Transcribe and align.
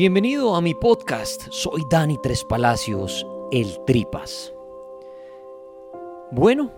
Bienvenido 0.00 0.56
a 0.56 0.62
mi 0.62 0.72
podcast. 0.72 1.48
Soy 1.50 1.82
Dani 1.90 2.16
Tres 2.22 2.42
Palacios, 2.42 3.26
el 3.52 3.76
Tripas. 3.86 4.50
Bueno, 6.32 6.72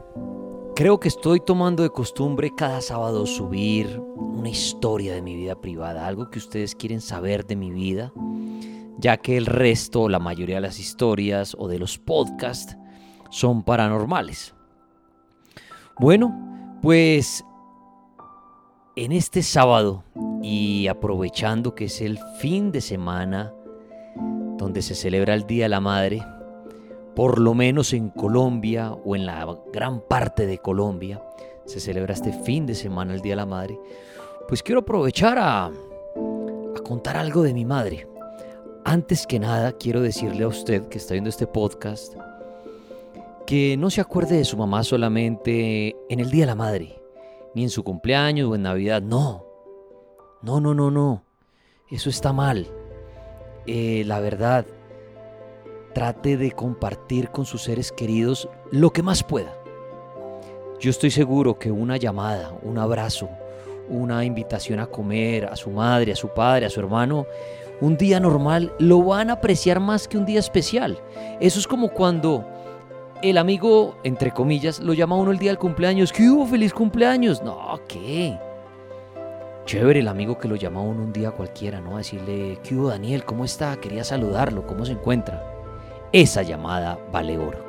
creo 0.75 0.99
que 0.99 1.07
estoy 1.07 1.39
tomando 1.39 1.85
de 1.85 1.91
costumbre 1.91 2.51
cada 2.57 2.81
sábado 2.81 3.25
subir 3.27 4.01
una 4.17 4.49
historia 4.49 5.15
de 5.15 5.23
mi 5.23 5.37
vida 5.37 5.55
privada, 5.55 6.09
algo 6.09 6.31
que 6.31 6.41
ustedes 6.41 6.75
quieren 6.75 7.01
saber 7.01 7.47
de 7.47 7.55
mi 7.55 7.71
vida, 7.71 8.13
ya 8.99 9.19
que 9.19 9.37
el 9.37 9.47
resto, 9.47 10.09
la 10.09 10.19
mayoría 10.19 10.57
de 10.57 10.63
las 10.63 10.81
historias 10.81 11.55
o 11.57 11.69
de 11.69 11.79
los 11.79 11.99
podcasts 11.99 12.77
son 13.31 13.63
paranormales. 13.63 14.53
Bueno, 15.97 16.81
pues 16.83 17.45
en 18.95 19.13
este 19.13 19.43
sábado 19.43 20.05
y 20.43 20.87
aprovechando 20.87 21.75
que 21.75 21.87
es 21.87 22.01
el 22.03 22.19
fin 22.39 22.73
de 22.73 22.81
semana 22.81 23.55
donde 24.59 24.83
se 24.83 24.95
celebra 24.95 25.35
el 25.35 25.47
Día 25.47 25.65
de 25.65 25.71
la 25.71 25.81
Madre, 25.81 26.23
por 27.15 27.39
lo 27.39 27.55
menos 27.55 27.93
en 27.95 28.11
Colombia 28.11 28.93
o 28.93 29.17
en 29.17 29.27
la 29.27 29.59
gran 29.73 30.01
parte 30.01 30.47
de 30.47 30.59
Colombia, 30.59 31.23
se 31.65 31.81
celebra 31.81 32.15
este 32.15 32.33
fin 32.33 32.67
de 32.67 32.75
semana 32.75 33.15
el 33.15 33.23
Día 33.23 33.33
de 33.33 33.37
la 33.37 33.47
Madre, 33.47 33.79
pues 34.47 34.63
quiero 34.63 34.81
aprovechar 34.81 35.39
a, 35.39 35.71
contar 36.85 37.17
algo 37.17 37.43
de 37.43 37.55
mi 37.55 37.65
madre. 37.65 38.07
Antes 38.85 39.27
que 39.27 39.39
nada, 39.39 39.73
quiero 39.73 40.01
decirle 40.01 40.45
a 40.45 40.49
usted 40.49 40.89
que 40.89 40.99
está 40.99 41.15
viendo 41.15 41.31
este 41.31 41.47
podcast 41.47 42.15
que 43.47 43.77
no 43.77 43.91
se 43.91 44.01
acuerde 44.01 44.37
de 44.37 44.45
su 44.45 44.57
mamá 44.57 44.83
solamente 44.83 45.97
en 46.09 46.21
el 46.21 46.31
Día 46.31 46.43
de 46.43 46.47
la 46.47 46.55
Madre, 46.55 47.02
ni 47.55 47.65
en 47.65 47.71
su 47.71 47.85
cumpleaños 47.85 48.51
o 48.51 48.55
en 48.55 48.63
Navidad, 48.63 49.03
no. 49.03 49.47
No, 50.43 50.61
no, 50.61 50.75
no, 50.75 50.91
no. 50.91 51.25
Eso 51.91 52.11
está 52.11 52.33
mal. 52.33 52.67
Eh, 53.67 54.03
la 54.07 54.19
verdad, 54.21 54.67
trate 55.95 56.37
de 56.37 56.53
compartir 56.53 57.31
con 57.31 57.45
sus 57.45 57.63
seres 57.63 57.93
queridos 57.93 58.49
lo 58.71 58.91
que 58.91 59.03
más 59.03 59.23
pueda. 59.23 59.55
Yo 60.81 60.91
estoy 60.91 61.11
seguro 61.11 61.59
que 61.59 61.71
una 61.71 61.97
llamada, 61.97 62.53
un 62.63 62.79
abrazo, 62.79 63.29
una 63.89 64.25
invitación 64.25 64.81
a 64.81 64.87
comer 64.87 65.47
a 65.47 65.55
su 65.55 65.71
madre, 65.71 66.13
a 66.13 66.17
su 66.17 66.29
padre, 66.29 66.67
a 66.67 66.71
su 66.71 66.81
hermano, 66.81 67.27
un 67.81 67.97
día 67.97 68.21
normal 68.21 68.73
lo 68.79 69.03
van 69.03 69.31
a 69.31 69.35
apreciar 69.35 69.81
más 69.81 70.09
que 70.09 70.17
un 70.17 70.25
día 70.25 70.41
especial. 70.41 70.99
Eso 71.41 71.59
es 71.59 71.67
como 71.67 71.89
cuando 71.91 72.45
el 73.23 73.39
amigo, 73.39 73.97
entre 74.03 74.33
comillas, 74.33 74.81
lo 74.81 74.95
llama 74.95 75.15
a 75.17 75.19
uno 75.19 75.31
el 75.31 75.39
día 75.39 75.51
del 75.51 75.59
cumpleaños. 75.59 76.13
¿Qué 76.13 76.29
hubo? 76.29 76.45
¡Feliz 76.47 76.73
cumpleaños! 76.73 77.43
No, 77.43 77.81
¿qué? 77.87 78.37
Chévere 79.65 80.01
el 80.01 80.09
amigo 80.09 80.39
que 80.39 80.49
lo 80.49 80.57
llama 80.57 80.81
a 80.81 80.83
uno 80.83 81.03
un 81.03 81.13
día 81.13 81.31
cualquiera, 81.31 81.81
¿no? 81.81 81.95
A 81.95 81.99
decirle, 81.99 82.59
¿qué 82.65 82.75
hubo 82.75 82.89
Daniel? 82.89 83.25
¿Cómo 83.25 83.45
está? 83.45 83.77
Quería 83.77 84.03
saludarlo, 84.03 84.67
¿cómo 84.67 84.85
se 84.85 84.93
encuentra? 84.93 85.43
Esa 86.13 86.43
llamada 86.43 86.99
vale 87.13 87.39
oro. 87.39 87.65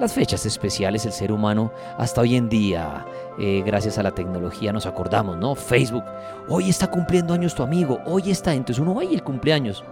Las 0.00 0.14
fechas 0.14 0.46
especiales, 0.46 1.04
el 1.04 1.12
ser 1.12 1.32
humano, 1.32 1.70
hasta 1.98 2.22
hoy 2.22 2.36
en 2.36 2.48
día, 2.48 3.04
eh, 3.38 3.62
gracias 3.66 3.98
a 3.98 4.02
la 4.02 4.12
tecnología, 4.12 4.72
nos 4.72 4.86
acordamos, 4.86 5.36
¿no? 5.36 5.54
Facebook, 5.54 6.04
hoy 6.48 6.70
está 6.70 6.90
cumpliendo 6.90 7.34
años 7.34 7.54
tu 7.54 7.62
amigo, 7.62 7.98
hoy 8.06 8.30
está, 8.30 8.54
entonces 8.54 8.80
uno, 8.80 8.98
ay, 8.98 9.12
el 9.12 9.22
cumpleaños. 9.22 9.84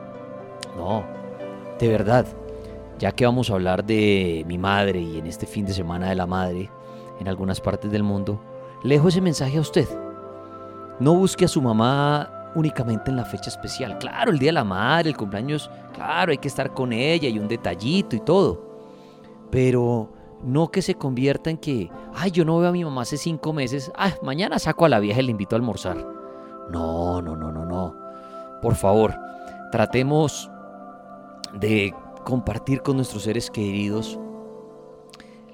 No, 0.77 1.05
de 1.79 1.89
verdad, 1.89 2.25
ya 2.99 3.13
que 3.13 3.27
vamos 3.27 3.51
a 3.51 3.55
hablar 3.55 3.85
de 3.85 4.45
mi 4.47 4.59
madre 4.59 5.01
y 5.01 5.19
en 5.19 5.27
este 5.27 5.47
fin 5.47 5.67
de 5.67 5.73
semana 5.73 6.09
de 6.09 6.15
la 6.15 6.27
madre, 6.27 6.71
en 7.21 7.29
algunas 7.29 7.61
partes 7.61 7.91
del 7.91 8.03
mundo, 8.03 8.41
le 8.83 8.95
dejo 8.95 9.09
ese 9.09 9.21
mensaje 9.21 9.59
a 9.59 9.61
usted. 9.61 9.89
No 10.99 11.15
busque 11.15 11.45
a 11.45 11.49
su 11.49 11.61
mamá 11.61 12.51
únicamente 12.55 13.11
en 13.11 13.17
la 13.17 13.25
fecha 13.25 13.51
especial. 13.51 13.99
Claro, 13.99 14.31
el 14.31 14.39
día 14.39 14.49
de 14.49 14.55
la 14.55 14.65
madre, 14.65 15.11
el 15.11 15.17
cumpleaños, 15.17 15.71
claro, 15.93 16.33
hay 16.33 16.39
que 16.39 16.49
estar 16.49 16.73
con 16.73 16.93
ella 16.93 17.29
y 17.29 17.39
un 17.39 17.49
detallito 17.49 18.17
y 18.17 18.21
todo. 18.21 18.63
Pero 19.51 20.11
no 20.43 20.71
que 20.71 20.81
se 20.83 20.95
convierta 20.95 21.51
en 21.51 21.59
que, 21.59 21.91
ay, 22.15 22.31
yo 22.31 22.45
no 22.45 22.59
veo 22.59 22.71
a 22.71 22.73
mi 22.73 22.85
mamá 22.85 23.03
hace 23.03 23.19
cinco 23.19 23.53
meses, 23.53 23.93
ah, 23.97 24.13
mañana 24.23 24.59
saco 24.59 24.87
a 24.87 24.89
la 24.89 25.01
vieja 25.01 25.21
y 25.21 25.25
le 25.25 25.31
invito 25.33 25.55
a 25.55 25.59
almorzar. 25.59 25.97
No, 26.71 27.21
no, 27.21 27.37
no, 27.37 27.53
no, 27.53 27.65
no. 27.65 27.95
Por 28.63 28.75
favor, 28.75 29.15
tratemos 29.71 30.51
de 31.53 31.95
compartir 32.27 32.83
con 32.83 32.97
nuestros 32.97 33.23
seres 33.23 33.53
queridos 33.53 34.19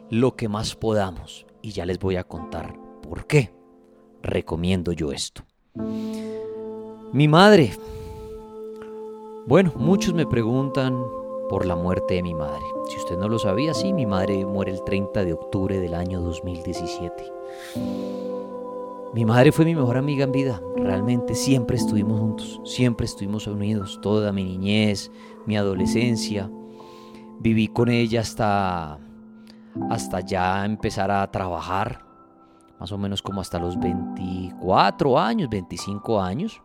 lo 0.08 0.36
que 0.36 0.48
más 0.48 0.74
podamos. 0.74 1.46
Y 1.60 1.72
ya 1.72 1.84
les 1.84 1.98
voy 1.98 2.16
a 2.16 2.24
contar 2.24 2.74
por 3.02 3.26
qué 3.26 3.52
recomiendo 4.22 4.92
yo 4.92 5.12
esto. 5.12 5.42
Mi 7.12 7.28
madre. 7.28 7.72
Bueno, 9.46 9.72
muchos 9.76 10.14
me 10.14 10.26
preguntan 10.26 10.98
por 11.50 11.66
la 11.66 11.76
muerte 11.76 12.14
de 12.14 12.22
mi 12.22 12.32
madre. 12.32 12.64
Si 12.88 12.96
usted 12.96 13.18
no 13.18 13.28
lo 13.28 13.38
sabía, 13.38 13.74
sí, 13.74 13.92
mi 13.92 14.06
madre 14.06 14.46
muere 14.46 14.72
el 14.72 14.82
30 14.82 15.26
de 15.26 15.34
octubre 15.34 15.78
del 15.78 15.92
año 15.92 16.22
2017. 16.22 17.32
Mi 19.12 19.26
madre 19.26 19.52
fue 19.52 19.66
mi 19.66 19.74
mejor 19.74 19.98
amiga 19.98 20.24
en 20.24 20.32
vida. 20.32 20.62
Realmente 20.74 21.34
siempre 21.34 21.76
estuvimos 21.76 22.18
juntos, 22.18 22.62
siempre 22.64 23.04
estuvimos 23.04 23.46
unidos. 23.46 23.98
Toda 24.00 24.32
mi 24.32 24.42
niñez, 24.42 25.10
mi 25.44 25.58
adolescencia. 25.58 26.50
Viví 27.42 27.68
con 27.68 27.88
ella 27.88 28.20
hasta, 28.20 28.98
hasta 29.90 30.20
ya 30.20 30.64
empezar 30.64 31.10
a 31.10 31.28
trabajar 31.30 32.12
más 32.82 32.90
o 32.90 32.98
menos 32.98 33.22
como 33.22 33.40
hasta 33.40 33.60
los 33.60 33.78
24 33.78 35.16
años, 35.16 35.48
25 35.48 36.20
años. 36.20 36.60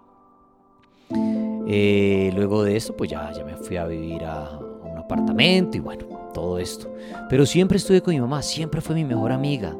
Eh, 1.68 2.32
luego 2.36 2.64
de 2.64 2.76
esto, 2.76 2.96
pues 2.98 3.12
ya, 3.12 3.32
ya 3.32 3.44
me 3.44 3.56
fui 3.56 3.78
a 3.78 3.86
vivir 3.86 4.24
a, 4.26 4.58
un 4.58 4.98
apartamento 4.98 5.78
y 5.78 5.80
bueno, 5.80 6.08
todo 6.34 6.58
esto. 6.58 6.92
Pero 7.30 7.46
siempre 7.46 7.78
estuve 7.78 8.02
con 8.02 8.16
mi 8.16 8.20
mamá, 8.20 8.42
siempre 8.42 8.82
fue 8.82 8.96
mi 8.96 9.06
mejor 9.06 9.32
amiga. 9.32 9.76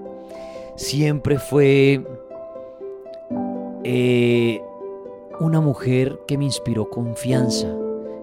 Siempre 0.76 1.40
fue 1.40 2.06
eh, 3.84 4.62
una 5.40 5.60
mujer 5.60 6.20
que 6.28 6.38
me 6.38 6.46
inspiró 6.46 6.88
confianza, 6.88 7.68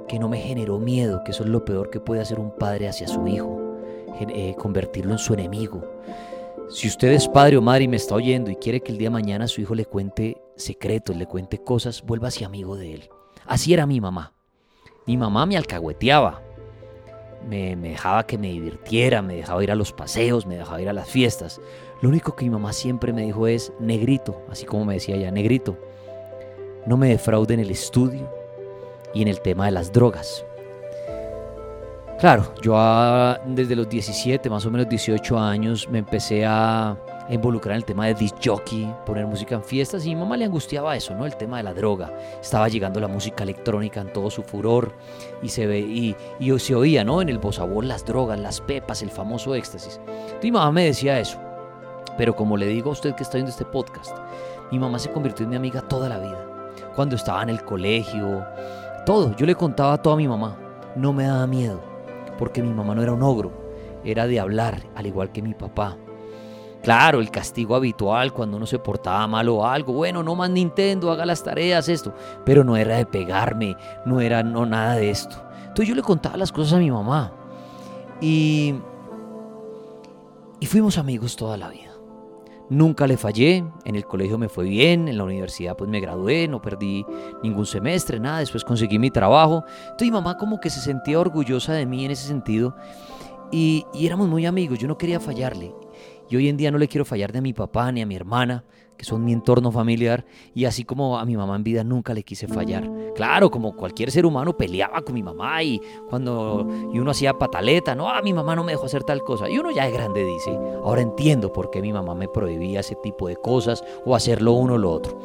que 0.08 0.18
no 0.18 0.28
me 0.28 0.38
generó 0.38 0.78
miedo, 0.78 1.22
que 1.24 1.32
eso 1.32 1.44
es 1.44 1.48
lo 1.48 1.64
peor 1.64 1.90
que 1.90 2.00
puede 2.00 2.20
hacer 2.20 2.38
un 2.38 2.50
padre 2.56 2.88
hacia 2.88 3.08
su 3.08 3.26
hijo, 3.26 3.60
eh, 4.20 4.54
convertirlo 4.58 5.12
en 5.12 5.18
su 5.18 5.34
enemigo. 5.34 5.82
Si 6.70 6.88
usted 6.88 7.12
es 7.12 7.28
padre 7.28 7.56
o 7.56 7.62
madre 7.62 7.84
y 7.84 7.88
me 7.88 7.96
está 7.96 8.14
oyendo 8.14 8.50
y 8.50 8.56
quiere 8.56 8.80
que 8.80 8.92
el 8.92 8.98
día 8.98 9.06
de 9.06 9.12
mañana 9.12 9.48
su 9.48 9.60
hijo 9.60 9.74
le 9.74 9.84
cuente 9.84 10.40
secretos, 10.56 11.16
le 11.16 11.26
cuente 11.26 11.58
cosas, 11.58 12.02
hacia 12.22 12.46
amigo 12.46 12.76
de 12.76 12.94
él. 12.94 13.08
Así 13.46 13.74
era 13.74 13.86
mi 13.86 14.00
mamá. 14.00 14.32
Mi 15.06 15.16
mamá 15.16 15.44
me 15.46 15.56
alcahueteaba. 15.56 16.40
Me, 17.46 17.76
me, 17.76 17.90
dejaba 17.90 18.26
que 18.26 18.38
me 18.38 18.48
divirtiera, 18.48 19.20
me 19.20 19.36
dejaba 19.36 19.62
ir 19.62 19.70
a 19.70 19.74
los 19.74 19.92
paseos, 19.92 20.46
me 20.46 20.56
dejaba 20.56 20.80
ir 20.80 20.88
a 20.88 20.94
las 20.94 21.10
fiestas. 21.10 21.60
Lo 22.00 22.08
único 22.08 22.34
que 22.34 22.46
mi 22.46 22.50
mamá 22.50 22.72
siempre 22.72 23.12
me 23.12 23.22
dijo 23.22 23.46
es, 23.46 23.70
negrito, 23.78 24.40
así 24.48 24.64
como 24.64 24.86
me 24.86 24.94
decía 24.94 25.16
ella, 25.16 25.30
negrito, 25.30 25.76
no 26.86 26.96
me 26.96 27.08
defraude 27.08 27.52
en 27.52 27.60
el 27.60 27.70
estudio 27.70 28.44
y 29.14 29.22
en 29.22 29.28
el 29.28 29.40
tema 29.40 29.66
de 29.66 29.72
las 29.72 29.93
drogas. 29.93 30.44
Claro, 32.19 32.55
yo 32.62 32.75
desde 33.44 33.75
los 33.75 33.88
17, 33.88 34.49
más 34.49 34.64
o 34.64 34.70
menos 34.70 34.88
18 34.88 35.38
años, 35.38 35.88
me 35.90 35.99
empecé 35.99 36.44
a, 36.46 36.96
involucrar 37.28 37.72
en 37.72 37.78
el 37.78 37.84
tema 37.84 38.06
de 38.06 38.14
disc 38.14 38.37
jockey, 38.44 38.93
poner 39.06 39.26
música 39.26 39.55
en 39.55 39.64
fiestas 39.64 40.05
y 40.05 40.11
mi 40.11 40.20
mamá 40.20 40.37
le 40.37 40.44
angustiaba 40.44 40.94
eso, 40.94 41.14
¿no? 41.14 41.26
El 41.26 41.37
tema 41.37 41.56
de 41.56 41.62
la 41.62 41.75
droga. 41.75 42.12
Estaba 42.40 42.69
llegando 42.69 43.00
la 43.00 43.08
música 43.08 43.44
electrónica 43.44 44.00
en 44.00 44.12
todo 44.12 44.31
su 44.31 44.43
furor 44.43 44.93
y 45.43 45.49
se 45.49 45.67
ve 45.67 45.81
y, 45.81 46.14
y 46.38 46.58
se 46.58 46.75
oía, 46.75 47.02
¿no? 47.02 47.22
En 47.22 47.31
el 47.31 47.38
voz 47.38 47.58
las 47.82 48.05
drogas, 48.05 48.38
las 48.38 48.60
pepas, 48.60 49.02
el 49.02 49.10
famoso 49.10 49.55
éxtasis. 49.55 50.00
Mi 50.43 50.52
mamá 50.52 50.70
me 50.70 50.84
decía 50.84 51.19
eso. 51.19 51.38
Pero 52.17 52.37
como 52.37 52.56
le 52.56 52.67
digo 52.67 52.90
a 52.90 52.93
usted 52.93 53.14
que 53.14 53.22
está 53.22 53.38
viendo 53.38 53.50
este 53.50 53.64
podcast, 53.64 54.17
mi 54.70 54.78
mamá 54.78 54.99
se 54.99 55.10
convirtió 55.10 55.44
en 55.44 55.50
mi 55.50 55.56
amiga 55.56 55.81
toda 55.82 56.08
la 56.08 56.19
vida. 56.19 56.46
Cuando 56.94 57.17
estaba 57.17 57.43
en 57.43 57.50
el 57.50 57.64
colegio, 57.64 58.46
todo. 59.04 59.34
Yo 59.36 59.46
le 59.46 59.54
contaba 59.54 60.00
todo 60.00 60.14
a 60.14 60.16
mi 60.16 60.28
mamá. 60.28 60.56
No 60.96 61.12
me 61.12 61.24
daba 61.24 61.46
miedo, 61.46 61.80
porque 62.38 62.62
mi 62.62 62.72
mamá 62.72 62.94
no 62.94 63.02
era 63.02 63.12
un 63.12 63.22
ogro, 63.22 63.52
era 64.04 64.26
de 64.26 64.38
hablar, 64.38 64.82
al 64.94 65.06
igual 65.06 65.32
que 65.32 65.42
mi 65.42 65.54
papá. 65.54 65.96
Claro, 66.82 67.20
el 67.20 67.30
castigo 67.30 67.74
habitual 67.74 68.32
cuando 68.32 68.58
uno 68.58 68.66
se 68.66 68.78
portaba 68.78 69.26
mal 69.26 69.48
o 69.48 69.66
algo, 69.66 69.94
bueno, 69.94 70.22
no 70.22 70.34
más 70.34 70.50
Nintendo, 70.50 71.10
haga 71.10 71.24
las 71.24 71.42
tareas, 71.42 71.88
esto, 71.88 72.12
pero 72.44 72.62
no 72.62 72.76
era 72.76 72.96
de 72.96 73.06
pegarme, 73.06 73.76
no 74.04 74.20
era 74.20 74.42
no 74.42 74.66
nada 74.66 74.96
de 74.96 75.10
esto. 75.10 75.36
Entonces 75.60 75.88
yo 75.88 75.94
le 75.94 76.02
contaba 76.02 76.36
las 76.36 76.52
cosas 76.52 76.74
a 76.74 76.78
mi 76.78 76.90
mamá 76.90 77.32
y 78.20 78.74
y 80.60 80.66
fuimos 80.66 80.98
amigos 80.98 81.36
toda 81.36 81.56
la 81.56 81.68
vida. 81.68 81.83
Nunca 82.70 83.06
le 83.06 83.16
fallé, 83.19 83.64
en 83.84 83.94
el 83.94 84.06
colegio 84.06 84.38
me 84.38 84.49
fue 84.49 84.64
bien, 84.64 85.08
en 85.08 85.19
la 85.19 85.25
universidad 85.25 85.76
pues 85.76 85.90
me 85.90 86.00
gradué, 86.00 86.49
no 86.49 86.62
perdí 86.62 87.05
ningún 87.43 87.66
semestre, 87.66 88.19
nada, 88.19 88.38
después 88.38 88.64
conseguí 88.64 88.99
mi 88.99 89.11
trabajo. 89.11 89.64
Entonces 89.82 90.08
mi 90.08 90.12
mamá 90.12 90.38
como 90.38 90.61
que 90.61 90.70
se 90.70 90.81
sentía 90.81 91.20
orgullosa 91.20 91.75
de 91.75 91.84
mí 91.84 92.05
en 92.05 92.11
ese 92.11 92.26
sentido 92.26 92.75
y, 93.52 93.84
y 93.93 94.06
éramos 94.06 94.28
muy 94.28 94.46
amigos, 94.46 94.78
yo 94.78 94.88
no 94.88 94.96
quería 94.96 95.20
fallarle. 95.20 95.75
Y 96.31 96.37
hoy 96.37 96.49
en 96.49 96.56
día 96.56 96.70
no 96.70 96.78
le 96.78 96.88
quiero 96.88 97.05
fallar 97.05 97.32
de 97.32 97.40
a 97.40 97.43
mi 97.43 97.52
papá 97.52 97.93
ni 97.93 98.00
a 98.00 98.06
mi 98.06 98.16
hermana, 98.16 98.64
que 98.96 99.05
son 99.05 99.25
mi 99.25 99.32
entorno 99.32 99.70
familiar, 99.73 100.25
y 100.55 100.64
así 100.64 100.85
como 100.85 101.19
a 101.19 101.25
mi 101.25 101.37
mamá 101.37 101.56
en 101.56 101.64
vida 101.64 101.85
nunca 101.85 102.14
le 102.14 102.23
quise 102.23 102.46
fallar. 102.46 102.91
Claro, 103.14 103.50
como 103.50 103.75
cualquier 103.76 104.11
ser 104.11 104.26
humano 104.26 104.56
peleaba 104.56 105.02
con 105.02 105.14
mi 105.14 105.23
mamá 105.23 105.62
y 105.62 105.81
cuando 106.08 106.67
y 106.93 106.99
uno 106.99 107.11
hacía 107.11 107.35
pataleta, 107.35 107.94
no, 107.94 108.08
a 108.08 108.23
mi 108.23 108.32
mamá 108.32 108.56
no 108.56 108.64
me 108.64 108.73
dejó 108.73 108.87
hacer 108.87 109.05
tal 109.05 109.23
cosa. 109.23 109.49
Y 109.49 109.58
uno 109.58 109.70
ya 109.70 109.87
es 109.87 109.93
grande 109.93 110.25
dice, 110.25 110.50
ahora 110.82 111.02
entiendo 111.02 111.52
por 111.52 111.70
qué 111.70 111.81
mi 111.81 111.93
mamá 111.93 112.14
me 112.14 112.29
prohibía 112.29 112.81
ese 112.81 112.96
tipo 112.96 113.29
de 113.29 113.37
cosas 113.37 113.85
o 114.05 114.14
hacerlo 114.14 114.52
uno 114.52 114.75
o 114.75 114.79
lo 114.79 114.91
otro. 114.91 115.19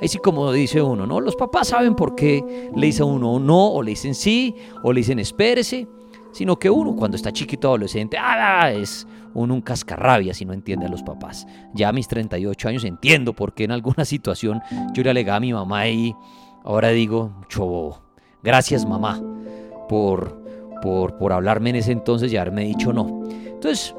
Así 0.00 0.18
como 0.18 0.52
dice 0.52 0.80
uno, 0.80 1.06
¿no? 1.06 1.20
Los 1.20 1.34
papás 1.34 1.68
saben 1.68 1.94
por 1.94 2.14
qué 2.14 2.70
le 2.74 2.86
dice 2.86 3.02
a 3.02 3.06
uno 3.06 3.38
no, 3.38 3.68
o 3.68 3.82
le 3.82 3.90
dicen 3.90 4.14
sí, 4.14 4.54
o 4.82 4.92
le 4.92 5.00
dicen 5.00 5.18
espérese, 5.18 5.88
sino 6.32 6.58
que 6.58 6.70
uno 6.70 6.94
cuando 6.94 7.16
está 7.16 7.32
chiquito 7.32 7.68
adolescente, 7.68 8.16
ah, 8.20 8.70
es 8.70 9.06
uno 9.34 9.54
un 9.54 9.60
cascarrabia 9.60 10.34
si 10.34 10.44
no 10.44 10.52
entiende 10.52 10.86
a 10.86 10.88
los 10.88 11.02
papás. 11.02 11.46
Ya 11.74 11.88
a 11.88 11.92
mis 11.92 12.08
38 12.08 12.68
años 12.68 12.84
entiendo 12.84 13.32
por 13.32 13.54
qué 13.54 13.64
en 13.64 13.72
alguna 13.72 14.04
situación 14.04 14.60
yo 14.94 15.02
le 15.02 15.10
alegaba 15.10 15.36
a 15.36 15.40
mi 15.40 15.52
mamá 15.52 15.88
y 15.88 16.14
ahora 16.64 16.88
digo, 16.88 17.30
mucho 17.38 18.02
Gracias 18.42 18.86
mamá 18.86 19.20
por, 19.88 20.40
por, 20.80 21.18
por 21.18 21.32
hablarme 21.32 21.70
en 21.70 21.76
ese 21.76 21.92
entonces 21.92 22.32
y 22.32 22.36
haberme 22.36 22.64
dicho 22.64 22.92
no. 22.92 23.24
Entonces, 23.30 23.94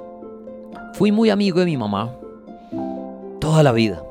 fui 0.93 1.11
muy 1.11 1.29
amigo 1.29 1.59
de 1.59 1.65
mi 1.65 1.77
mamá 1.77 2.15
toda 3.39 3.63
la 3.63 3.71
vida. 3.71 4.03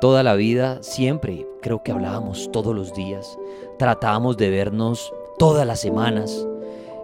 Toda 0.00 0.22
la 0.22 0.34
vida, 0.34 0.82
siempre, 0.82 1.46
creo 1.62 1.82
que 1.82 1.92
hablábamos 1.92 2.50
todos 2.52 2.74
los 2.74 2.92
días, 2.94 3.38
tratábamos 3.78 4.36
de 4.36 4.50
vernos 4.50 5.12
todas 5.38 5.66
las 5.66 5.80
semanas 5.80 6.46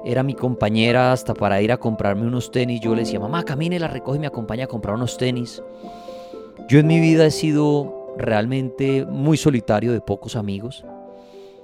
era 0.05 0.23
mi 0.23 0.35
compañera 0.35 1.13
hasta 1.13 1.35
para 1.35 1.61
ir 1.61 1.73
a 1.73 1.77
comprarme 1.77 2.27
unos 2.27 2.51
tenis. 2.51 2.81
Yo 2.81 2.95
le 2.95 3.03
decía, 3.03 3.21
mamá, 3.21 3.45
camine, 3.45 3.79
la 3.79 3.89
recoge 3.89 4.17
y 4.17 4.21
me 4.21 4.27
acompaña 4.27 4.65
a 4.65 4.69
comprar 4.69 4.95
unos 4.95 5.17
tenis. 5.17 5.63
Yo 6.69 6.79
en 6.79 6.87
mi 6.87 7.01
vida 7.01 7.27
he 7.27 7.31
sido 7.31 8.15
realmente 8.17 9.05
muy 9.07 9.37
solitario, 9.37 9.93
de 9.93 10.01
pocos 10.01 10.37
amigos. 10.37 10.85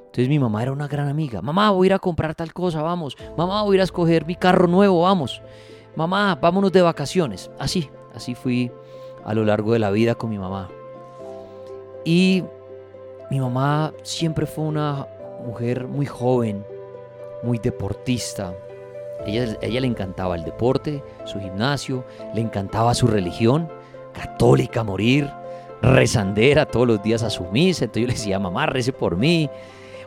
Entonces 0.07 0.29
mi 0.29 0.39
mamá 0.39 0.63
era 0.63 0.73
una 0.73 0.89
gran 0.89 1.09
amiga. 1.09 1.43
Mamá, 1.43 1.71
voy 1.71 1.87
a 1.87 1.89
ir 1.89 1.95
a 1.95 1.99
comprar 1.99 2.35
tal 2.35 2.53
cosa, 2.53 2.83
vamos. 2.83 3.17
Mamá, 3.37 3.63
voy 3.63 3.75
a 3.75 3.77
ir 3.77 3.81
a 3.83 3.85
escoger 3.85 4.27
mi 4.27 4.35
carro 4.35 4.67
nuevo, 4.67 5.03
vamos. 5.03 5.43
Mamá, 5.95 6.39
vámonos 6.41 6.73
de 6.73 6.83
vacaciones. 6.83 7.51
Así, 7.59 7.91
así 8.15 8.35
fui 8.35 8.71
a 9.25 9.35
lo 9.35 9.45
largo 9.45 9.73
de 9.73 9.79
la 9.79 9.91
vida 9.91 10.15
con 10.15 10.31
mi 10.31 10.39
mamá. 10.39 10.69
Y 12.05 12.45
mi 13.31 13.41
mamá 13.41 13.93
siempre 14.03 14.47
fue 14.47 14.65
una 14.65 15.07
mujer 15.45 15.87
muy 15.89 16.07
joven, 16.07 16.65
muy 17.47 17.59
deportista. 17.59 18.55
Ella, 19.25 19.57
ella 19.63 19.81
le 19.81 19.87
encantaba 19.87 20.37
el 20.37 20.45
deporte, 20.45 21.03
su 21.25 21.41
gimnasio, 21.41 22.05
le 22.35 22.41
encantaba 22.43 22.93
su 22.95 23.07
religión, 23.07 23.69
católica 24.13 24.85
morir, 24.85 25.31
rezandera 25.81 26.67
todos 26.67 26.87
los 26.87 27.03
días 27.03 27.23
a 27.23 27.31
su 27.31 27.45
misa. 27.45 27.85
Entonces 27.85 28.03
yo 28.03 28.07
le 28.09 28.15
decía, 28.15 28.39
mamá, 28.39 28.67
rece 28.67 28.93
por 28.93 29.17
mí. 29.17 29.49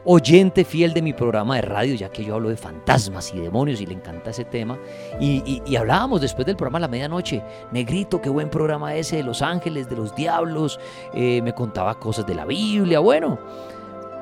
Oyente 0.06 0.64
fiel 0.64 0.94
de 0.94 1.02
mi 1.02 1.12
programa 1.12 1.56
de 1.56 1.62
radio, 1.62 1.94
ya 1.94 2.10
que 2.10 2.24
yo 2.24 2.36
hablo 2.36 2.50
de 2.50 2.56
fantasmas 2.56 3.34
y 3.34 3.40
demonios 3.40 3.82
y 3.82 3.86
le 3.86 3.94
encanta 3.94 4.30
ese 4.30 4.46
tema. 4.46 4.78
Y, 5.20 5.62
hablábamos 5.76 6.22
después 6.22 6.46
del 6.46 6.56
programa 6.56 6.78
a 6.78 6.82
la 6.82 6.88
medianoche, 6.88 7.44
negrito, 7.72 8.22
qué 8.22 8.30
buen 8.30 8.50
programa 8.50 8.96
ese 8.96 9.18
de 9.18 9.24
los 9.24 9.42
ángeles, 9.42 9.90
de 9.90 9.98
los 9.98 10.16
diablos. 10.16 10.80
Eh, 11.14 11.42
me 11.42 11.54
contaba 11.54 12.00
cosas 12.00 12.26
de 12.26 12.36
la 12.36 12.46
Biblia. 12.46 13.00
Bueno, 13.00 13.38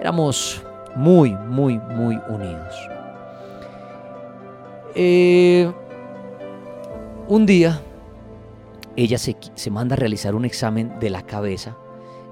éramos 0.01 0.63
muy, 0.95 1.35
muy, 1.35 1.77
muy 1.77 2.19
unidos. 2.27 2.96
Eh, 4.99 5.71
un 7.27 7.45
día 7.45 7.79
ella 8.95 9.19
se, 9.19 9.69
manda 9.69 9.93
a 9.93 9.97
realizar 9.97 10.33
un 10.33 10.43
examen 10.43 10.99
de 10.99 11.11
la 11.11 11.21
cabeza, 11.21 11.77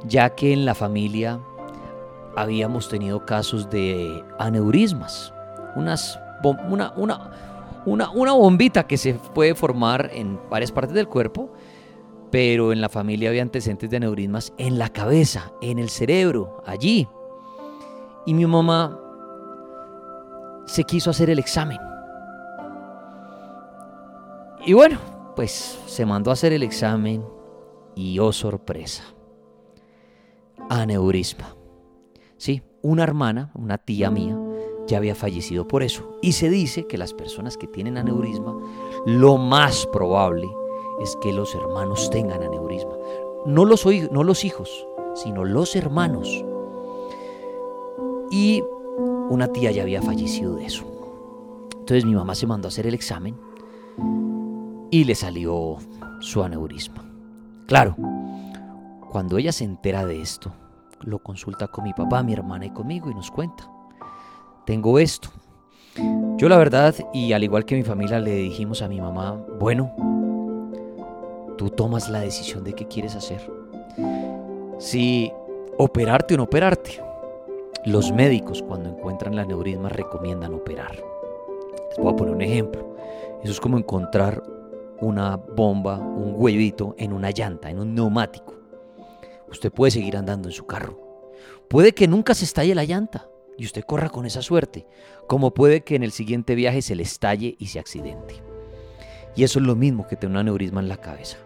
ya 0.08 0.32
que 0.32 0.52
en 0.52 0.66
la 0.66 0.74
familia 0.74 1.40
habíamos 2.36 2.90
tenido 2.90 3.24
casos 3.24 3.70
de 3.70 4.24
aneurismas, 4.40 5.32
una, 5.76 5.96
una, 6.68 6.92
una, 7.86 8.10
una 8.10 8.32
bombita 8.32 8.88
que 8.88 8.98
se 8.98 9.14
puede 9.14 9.54
formar 9.54 10.10
en 10.12 10.40
varias 10.50 10.72
partes 10.72 10.96
del 10.96 11.08
cuerpo, 11.08 11.54
pero 12.32 12.74
en 12.74 12.82
la 12.82 12.90
familia 12.90 13.30
había 13.30 13.44
antecedentes 13.44 13.92
de 13.92 13.98
aneurismas 13.98 14.54
en 14.58 14.80
la 14.80 14.90
cabeza, 14.90 15.52
en 15.62 15.78
el 15.78 15.90
cerebro, 15.90 16.64
allí. 16.66 17.08
Y 18.26 18.34
mi 18.34 18.48
mamá 18.48 19.00
se 20.66 20.84
quiso 20.84 21.12
hacer 21.12 21.30
el 21.30 21.38
examen. 21.38 21.78
Y 24.66 24.74
bueno, 24.74 24.98
pues 25.36 25.80
se 25.86 26.08
mandó 26.08 26.32
a 26.32 26.34
hacer 26.34 26.52
el 26.52 26.64
examen 26.64 27.24
y 27.96 28.18
oh 28.18 28.32
sorpresa, 28.32 29.04
aneurisma. 30.70 31.56
Sí, 32.38 32.64
una 32.82 33.04
hermana, 33.04 33.52
una 33.54 33.78
tía 33.78 34.10
mía, 34.10 34.36
ya 34.88 34.98
había 34.98 35.14
fallecido 35.14 35.68
por 35.68 35.84
eso. 35.84 36.18
Y 36.24 36.32
se 36.32 36.50
dice 36.50 36.88
que 36.88 36.98
las 36.98 37.14
personas 37.14 37.58
que 37.58 37.68
tienen 37.68 38.00
aneurisma, 38.00 38.58
lo 39.06 39.38
más 39.38 39.86
probable 39.86 40.50
es 41.00 41.16
que 41.22 41.32
los 41.32 41.54
hermanos 41.54 42.10
tengan 42.10 42.42
aneurisma. 42.42 42.94
No 43.46 43.66
los, 43.66 43.86
no 44.12 44.24
los 44.24 44.44
hijos, 44.44 44.88
sino 45.14 45.46
los 45.46 45.76
hermanos. 45.76 46.44
Y 48.32 48.64
una 49.30 49.48
tía 49.50 49.70
ya 49.70 49.84
había 49.84 50.02
fallecido 50.02 50.56
de 50.56 50.66
eso. 50.66 50.86
Entonces 51.72 52.04
mi 52.04 52.16
mamá 52.16 52.34
se 52.34 52.48
mandó 52.48 52.68
a 52.68 52.70
hacer 52.70 52.88
el 52.88 52.96
examen 52.96 53.45
y 54.96 55.04
le 55.04 55.14
salió 55.14 55.76
su 56.22 56.42
aneurisma. 56.42 57.04
Claro, 57.68 57.98
cuando 59.12 59.38
ella 59.38 59.52
se 59.52 59.66
entera 59.66 60.06
de 60.06 60.22
esto, 60.22 60.54
lo 61.02 61.20
consulta 61.20 61.68
con 61.68 61.84
mi 61.84 61.92
papá, 61.92 62.24
mi 62.24 62.32
hermana 62.32 62.68
y 62.68 62.70
conmigo 62.70 63.12
y 63.12 63.14
nos 63.14 63.30
cuenta. 63.30 63.70
Tengo 64.66 64.98
esto. 64.98 65.28
Yo 66.38 66.48
la 66.48 66.58
verdad, 66.58 66.96
y 67.14 67.34
al 67.34 67.44
igual 67.44 67.66
que 67.66 67.76
mi 67.76 67.84
familia, 67.84 68.20
le 68.20 68.36
dijimos 68.36 68.82
a 68.82 68.88
mi 68.88 69.02
mamá, 69.02 69.34
bueno, 69.60 69.92
tú 71.58 71.70
tomas 71.72 72.10
la 72.10 72.22
decisión 72.22 72.64
de 72.64 72.72
qué 72.72 72.88
quieres 72.88 73.18
hacer. 73.18 73.52
Si 74.78 75.30
operarte 75.78 76.36
o 76.36 76.38
no 76.38 76.44
operarte. 76.44 77.04
Los 77.84 78.14
médicos 78.14 78.64
cuando 78.66 78.92
encuentran 78.92 79.36
la 79.36 79.42
aneurisma 79.42 79.90
recomiendan 79.90 80.54
operar. 80.54 80.96
Les 81.90 81.98
voy 81.98 82.14
a 82.14 82.16
poner 82.16 82.34
un 82.34 82.42
ejemplo. 82.42 82.96
Eso 83.44 83.52
es 83.52 83.60
como 83.60 83.78
encontrar 83.78 84.55
una 85.02 85.36
bomba, 85.38 85.98
un 85.98 86.34
huevito 86.36 86.96
en 86.98 87.14
una 87.14 87.32
llanta, 87.32 87.70
en 87.70 87.80
un 87.80 87.94
neumático. 87.94 88.56
Usted 89.50 89.72
puede 89.72 89.92
seguir 89.92 90.18
andando 90.18 90.50
en 90.50 90.54
su 90.54 90.66
carro. 90.66 91.00
Puede 91.68 91.94
que 91.94 92.08
nunca 92.08 92.34
se 92.34 92.46
estalle 92.46 92.76
la 92.76 92.86
llanta 92.86 93.28
y 93.58 93.66
usted 93.66 93.84
corra 93.84 94.10
con 94.10 94.26
esa 94.26 94.42
suerte, 94.42 94.86
como 95.28 95.54
puede 95.54 95.82
que 95.82 95.96
en 95.96 96.04
el 96.04 96.12
siguiente 96.12 96.56
viaje 96.56 96.82
se 96.82 96.96
le 96.96 97.04
estalle 97.04 97.56
y 97.60 97.68
se 97.68 97.80
accidente. 97.80 98.42
Y 99.36 99.44
eso 99.44 99.60
es 99.60 99.66
lo 99.66 99.76
mismo 99.76 100.08
que 100.08 100.16
tener 100.16 100.32
un 100.32 100.38
aneurisma 100.38 100.80
en 100.80 100.90
la 100.90 100.98
cabeza. 100.98 101.38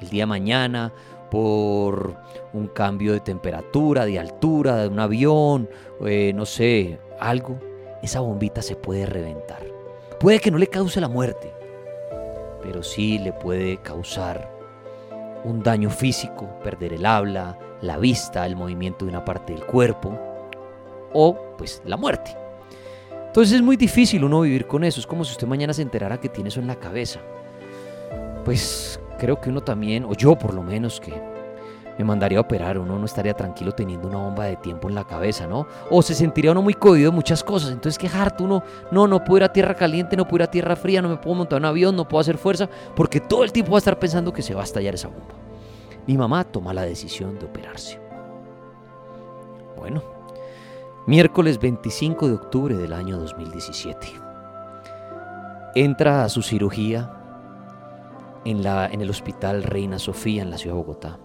El 0.00 0.10
día 0.10 0.22
de 0.22 0.26
mañana, 0.26 0.92
por 1.30 2.16
un 2.52 2.68
cambio 2.68 3.12
de 3.12 3.20
temperatura, 3.20 4.04
de 4.04 4.18
altura, 4.18 4.76
de 4.76 4.88
un 4.88 5.00
avión, 5.00 5.68
eh, 6.04 6.32
no 6.34 6.46
sé, 6.46 6.98
algo, 7.20 7.58
esa 8.02 8.20
bombita 8.20 8.62
se 8.62 8.76
puede 8.76 9.06
reventar. 9.06 9.66
Puede 10.20 10.40
que 10.40 10.50
no 10.50 10.58
le 10.58 10.66
cause 10.66 11.00
la 11.00 11.08
muerte, 11.08 11.52
pero 12.68 12.82
sí 12.82 13.18
le 13.18 13.32
puede 13.32 13.78
causar 13.78 14.54
un 15.42 15.62
daño 15.62 15.88
físico, 15.88 16.46
perder 16.62 16.92
el 16.92 17.06
habla, 17.06 17.58
la 17.80 17.96
vista, 17.96 18.44
el 18.44 18.56
movimiento 18.56 19.06
de 19.06 19.10
una 19.10 19.24
parte 19.24 19.54
del 19.54 19.64
cuerpo 19.64 20.12
o 21.14 21.54
pues 21.56 21.80
la 21.86 21.96
muerte. 21.96 22.36
Entonces 23.28 23.54
es 23.54 23.62
muy 23.62 23.78
difícil 23.78 24.22
uno 24.22 24.42
vivir 24.42 24.66
con 24.66 24.84
eso, 24.84 25.00
es 25.00 25.06
como 25.06 25.24
si 25.24 25.32
usted 25.32 25.46
mañana 25.46 25.72
se 25.72 25.80
enterara 25.80 26.20
que 26.20 26.28
tiene 26.28 26.50
eso 26.50 26.60
en 26.60 26.66
la 26.66 26.76
cabeza. 26.76 27.20
Pues 28.44 29.00
creo 29.18 29.40
que 29.40 29.48
uno 29.48 29.62
también, 29.62 30.04
o 30.04 30.12
yo 30.12 30.36
por 30.36 30.52
lo 30.52 30.62
menos, 30.62 31.00
que 31.00 31.14
me 31.98 32.04
mandaría 32.04 32.38
a 32.38 32.42
operar, 32.42 32.78
uno 32.78 32.96
no 32.96 33.04
estaría 33.04 33.34
tranquilo 33.34 33.72
teniendo 33.72 34.06
una 34.06 34.18
bomba 34.18 34.44
de 34.44 34.56
tiempo 34.56 34.88
en 34.88 34.94
la 34.94 35.04
cabeza, 35.04 35.48
¿no? 35.48 35.66
O 35.90 36.00
se 36.00 36.14
sentiría 36.14 36.52
uno 36.52 36.62
muy 36.62 36.74
cohibido 36.74 37.10
de 37.10 37.16
muchas 37.16 37.42
cosas. 37.42 37.70
Entonces, 37.72 37.98
qué 37.98 38.06
harto 38.06 38.44
uno, 38.44 38.62
no, 38.92 39.08
no 39.08 39.24
puedo 39.24 39.38
ir 39.38 39.44
a 39.44 39.52
tierra 39.52 39.74
caliente, 39.74 40.16
no 40.16 40.26
puedo 40.26 40.44
ir 40.44 40.48
a 40.48 40.50
tierra 40.50 40.76
fría, 40.76 41.02
no 41.02 41.08
me 41.08 41.16
puedo 41.16 41.34
montar 41.34 41.58
un 41.58 41.64
avión, 41.64 41.96
no 41.96 42.06
puedo 42.06 42.20
hacer 42.20 42.38
fuerza, 42.38 42.68
porque 42.94 43.20
todo 43.20 43.42
el 43.42 43.50
tiempo 43.50 43.72
va 43.72 43.78
a 43.78 43.80
estar 43.80 43.98
pensando 43.98 44.32
que 44.32 44.42
se 44.42 44.54
va 44.54 44.60
a 44.60 44.64
estallar 44.64 44.94
esa 44.94 45.08
bomba. 45.08 45.34
Mi 46.06 46.16
mamá 46.16 46.44
toma 46.44 46.72
la 46.72 46.82
decisión 46.82 47.36
de 47.36 47.46
operarse. 47.46 48.00
Bueno, 49.76 50.02
miércoles 51.06 51.58
25 51.58 52.28
de 52.28 52.34
octubre 52.34 52.76
del 52.76 52.92
año 52.92 53.18
2017. 53.18 54.06
Entra 55.74 56.24
a 56.24 56.28
su 56.28 56.42
cirugía 56.42 57.12
en, 58.44 58.62
la, 58.62 58.86
en 58.86 59.00
el 59.00 59.10
Hospital 59.10 59.64
Reina 59.64 59.98
Sofía 59.98 60.42
en 60.42 60.50
la 60.50 60.58
ciudad 60.58 60.76
de 60.76 60.82
Bogotá 60.82 61.18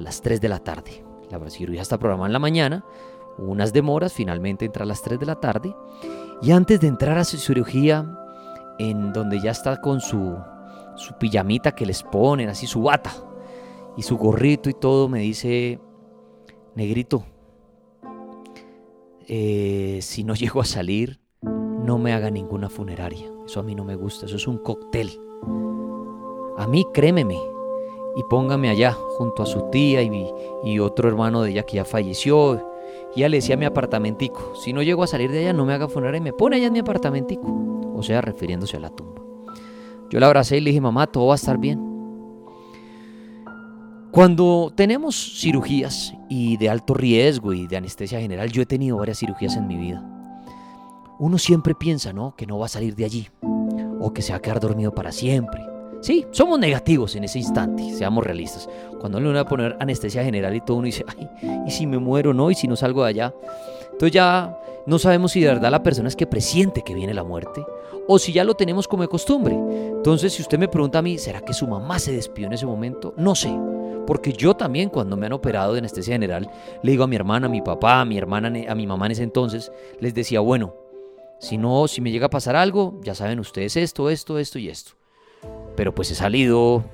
a 0.00 0.02
las 0.02 0.20
3 0.22 0.40
de 0.40 0.48
la 0.48 0.58
tarde. 0.58 1.04
La 1.30 1.50
cirugía 1.50 1.82
está 1.82 1.98
programada 1.98 2.26
en 2.26 2.32
la 2.32 2.38
mañana, 2.38 2.84
unas 3.38 3.72
demoras, 3.72 4.12
finalmente 4.12 4.64
entra 4.64 4.84
a 4.84 4.86
las 4.86 5.02
3 5.02 5.20
de 5.20 5.26
la 5.26 5.36
tarde. 5.36 5.74
Y 6.42 6.50
antes 6.50 6.80
de 6.80 6.88
entrar 6.88 7.18
a 7.18 7.24
su 7.24 7.36
cirugía, 7.36 8.18
en 8.78 9.12
donde 9.12 9.40
ya 9.40 9.50
está 9.50 9.80
con 9.80 10.00
su, 10.00 10.36
su 10.96 11.14
pijamita 11.14 11.72
que 11.72 11.86
les 11.86 12.02
ponen, 12.02 12.48
así 12.48 12.66
su 12.66 12.82
bata 12.82 13.12
y 13.96 14.02
su 14.02 14.16
gorrito 14.16 14.70
y 14.70 14.74
todo, 14.74 15.08
me 15.08 15.20
dice, 15.20 15.78
negrito, 16.74 17.24
eh, 19.28 19.98
si 20.02 20.24
no 20.24 20.34
llego 20.34 20.60
a 20.60 20.64
salir, 20.64 21.20
no 21.42 21.98
me 21.98 22.12
haga 22.12 22.30
ninguna 22.30 22.68
funeraria. 22.68 23.30
Eso 23.44 23.60
a 23.60 23.62
mí 23.62 23.74
no 23.74 23.84
me 23.84 23.96
gusta, 23.96 24.26
eso 24.26 24.36
es 24.36 24.46
un 24.46 24.58
cóctel. 24.58 25.10
A 26.56 26.66
mí, 26.66 26.84
crémeme, 26.92 27.38
y 28.16 28.22
póngame 28.24 28.68
allá 28.70 28.92
junto 28.92 29.42
a 29.42 29.46
su 29.46 29.70
tía 29.70 30.02
y, 30.02 30.32
y 30.64 30.78
otro 30.78 31.08
hermano 31.08 31.42
de 31.42 31.50
ella 31.50 31.62
que 31.62 31.76
ya 31.76 31.84
falleció. 31.84 32.66
Y 33.14 33.20
ella 33.20 33.28
le 33.28 33.36
decía 33.38 33.54
a 33.54 33.58
mi 33.58 33.64
apartamentico, 33.64 34.54
si 34.56 34.72
no 34.72 34.82
llego 34.82 35.02
a 35.02 35.06
salir 35.06 35.30
de 35.30 35.40
allá 35.40 35.52
no 35.52 35.64
me 35.64 35.72
haga 35.72 35.88
funeraria 35.88 36.18
y 36.18 36.22
me 36.22 36.32
pone 36.32 36.56
allá 36.56 36.66
en 36.66 36.72
mi 36.72 36.78
apartamentico. 36.80 37.46
O 37.94 38.02
sea, 38.02 38.20
refiriéndose 38.20 38.76
a 38.76 38.80
la 38.80 38.90
tumba. 38.90 39.22
Yo 40.10 40.18
la 40.18 40.26
abracé 40.26 40.56
y 40.56 40.60
le 40.60 40.70
dije, 40.70 40.80
mamá, 40.80 41.06
todo 41.06 41.26
va 41.26 41.34
a 41.34 41.36
estar 41.36 41.58
bien. 41.58 41.88
Cuando 44.10 44.72
tenemos 44.74 45.38
cirugías 45.38 46.12
y 46.28 46.56
de 46.56 46.68
alto 46.68 46.94
riesgo 46.94 47.52
y 47.52 47.68
de 47.68 47.76
anestesia 47.76 48.20
general, 48.20 48.50
yo 48.50 48.62
he 48.62 48.66
tenido 48.66 48.96
varias 48.96 49.18
cirugías 49.18 49.56
en 49.56 49.68
mi 49.68 49.76
vida. 49.76 50.04
Uno 51.20 51.38
siempre 51.38 51.76
piensa, 51.76 52.12
¿no? 52.12 52.34
Que 52.34 52.46
no 52.46 52.58
va 52.58 52.66
a 52.66 52.68
salir 52.68 52.96
de 52.96 53.04
allí 53.04 53.28
o 54.00 54.12
que 54.12 54.22
se 54.22 54.32
va 54.32 54.38
a 54.38 54.42
quedar 54.42 54.58
dormido 54.58 54.92
para 54.92 55.12
siempre 55.12 55.69
Sí, 56.00 56.26
somos 56.30 56.58
negativos 56.58 57.14
en 57.16 57.24
ese 57.24 57.38
instante, 57.38 57.94
seamos 57.94 58.24
realistas. 58.24 58.68
Cuando 58.98 59.20
le 59.20 59.28
van 59.28 59.36
a 59.36 59.44
poner 59.44 59.76
anestesia 59.80 60.24
general 60.24 60.54
y 60.54 60.62
todo 60.62 60.78
uno 60.78 60.86
dice, 60.86 61.04
ay, 61.06 61.28
¿y 61.66 61.70
si 61.70 61.86
me 61.86 61.98
muero 61.98 62.32
no? 62.32 62.50
¿Y 62.50 62.54
si 62.54 62.66
no 62.66 62.74
salgo 62.74 63.02
de 63.04 63.10
allá? 63.10 63.34
Entonces 63.92 64.12
ya 64.12 64.58
no 64.86 64.98
sabemos 64.98 65.32
si 65.32 65.40
de 65.40 65.48
verdad 65.48 65.70
la 65.70 65.82
persona 65.82 66.08
es 66.08 66.16
que 66.16 66.26
presiente 66.26 66.82
que 66.82 66.94
viene 66.94 67.12
la 67.12 67.22
muerte 67.22 67.64
o 68.08 68.18
si 68.18 68.32
ya 68.32 68.44
lo 68.44 68.54
tenemos 68.54 68.88
como 68.88 69.02
de 69.02 69.08
costumbre. 69.08 69.54
Entonces, 69.54 70.32
si 70.32 70.40
usted 70.40 70.58
me 70.58 70.68
pregunta 70.68 71.00
a 71.00 71.02
mí, 71.02 71.18
¿será 71.18 71.42
que 71.42 71.52
su 71.52 71.66
mamá 71.66 71.98
se 71.98 72.12
despidió 72.12 72.46
en 72.46 72.54
ese 72.54 72.66
momento? 72.66 73.12
No 73.18 73.34
sé. 73.34 73.54
Porque 74.06 74.32
yo 74.32 74.54
también 74.54 74.88
cuando 74.88 75.16
me 75.18 75.26
han 75.26 75.34
operado 75.34 75.74
de 75.74 75.80
anestesia 75.80 76.14
general, 76.14 76.50
le 76.82 76.90
digo 76.90 77.04
a 77.04 77.06
mi 77.06 77.16
hermana, 77.16 77.46
a 77.46 77.50
mi 77.50 77.60
papá, 77.60 78.00
a 78.00 78.04
mi 78.06 78.16
hermana, 78.16 78.50
a 78.68 78.74
mi 78.74 78.86
mamá 78.86 79.06
en 79.06 79.12
ese 79.12 79.22
entonces, 79.22 79.70
les 80.00 80.14
decía, 80.14 80.40
bueno, 80.40 80.74
si 81.38 81.58
no, 81.58 81.86
si 81.86 82.00
me 82.00 82.10
llega 82.10 82.26
a 82.26 82.30
pasar 82.30 82.56
algo, 82.56 82.98
ya 83.02 83.14
saben 83.14 83.38
ustedes 83.38 83.76
esto, 83.76 84.08
esto, 84.08 84.38
esto 84.38 84.58
y 84.58 84.70
esto 84.70 84.99
pero 85.80 85.94
pues 85.94 86.10
he 86.10 86.14
salido 86.14 86.84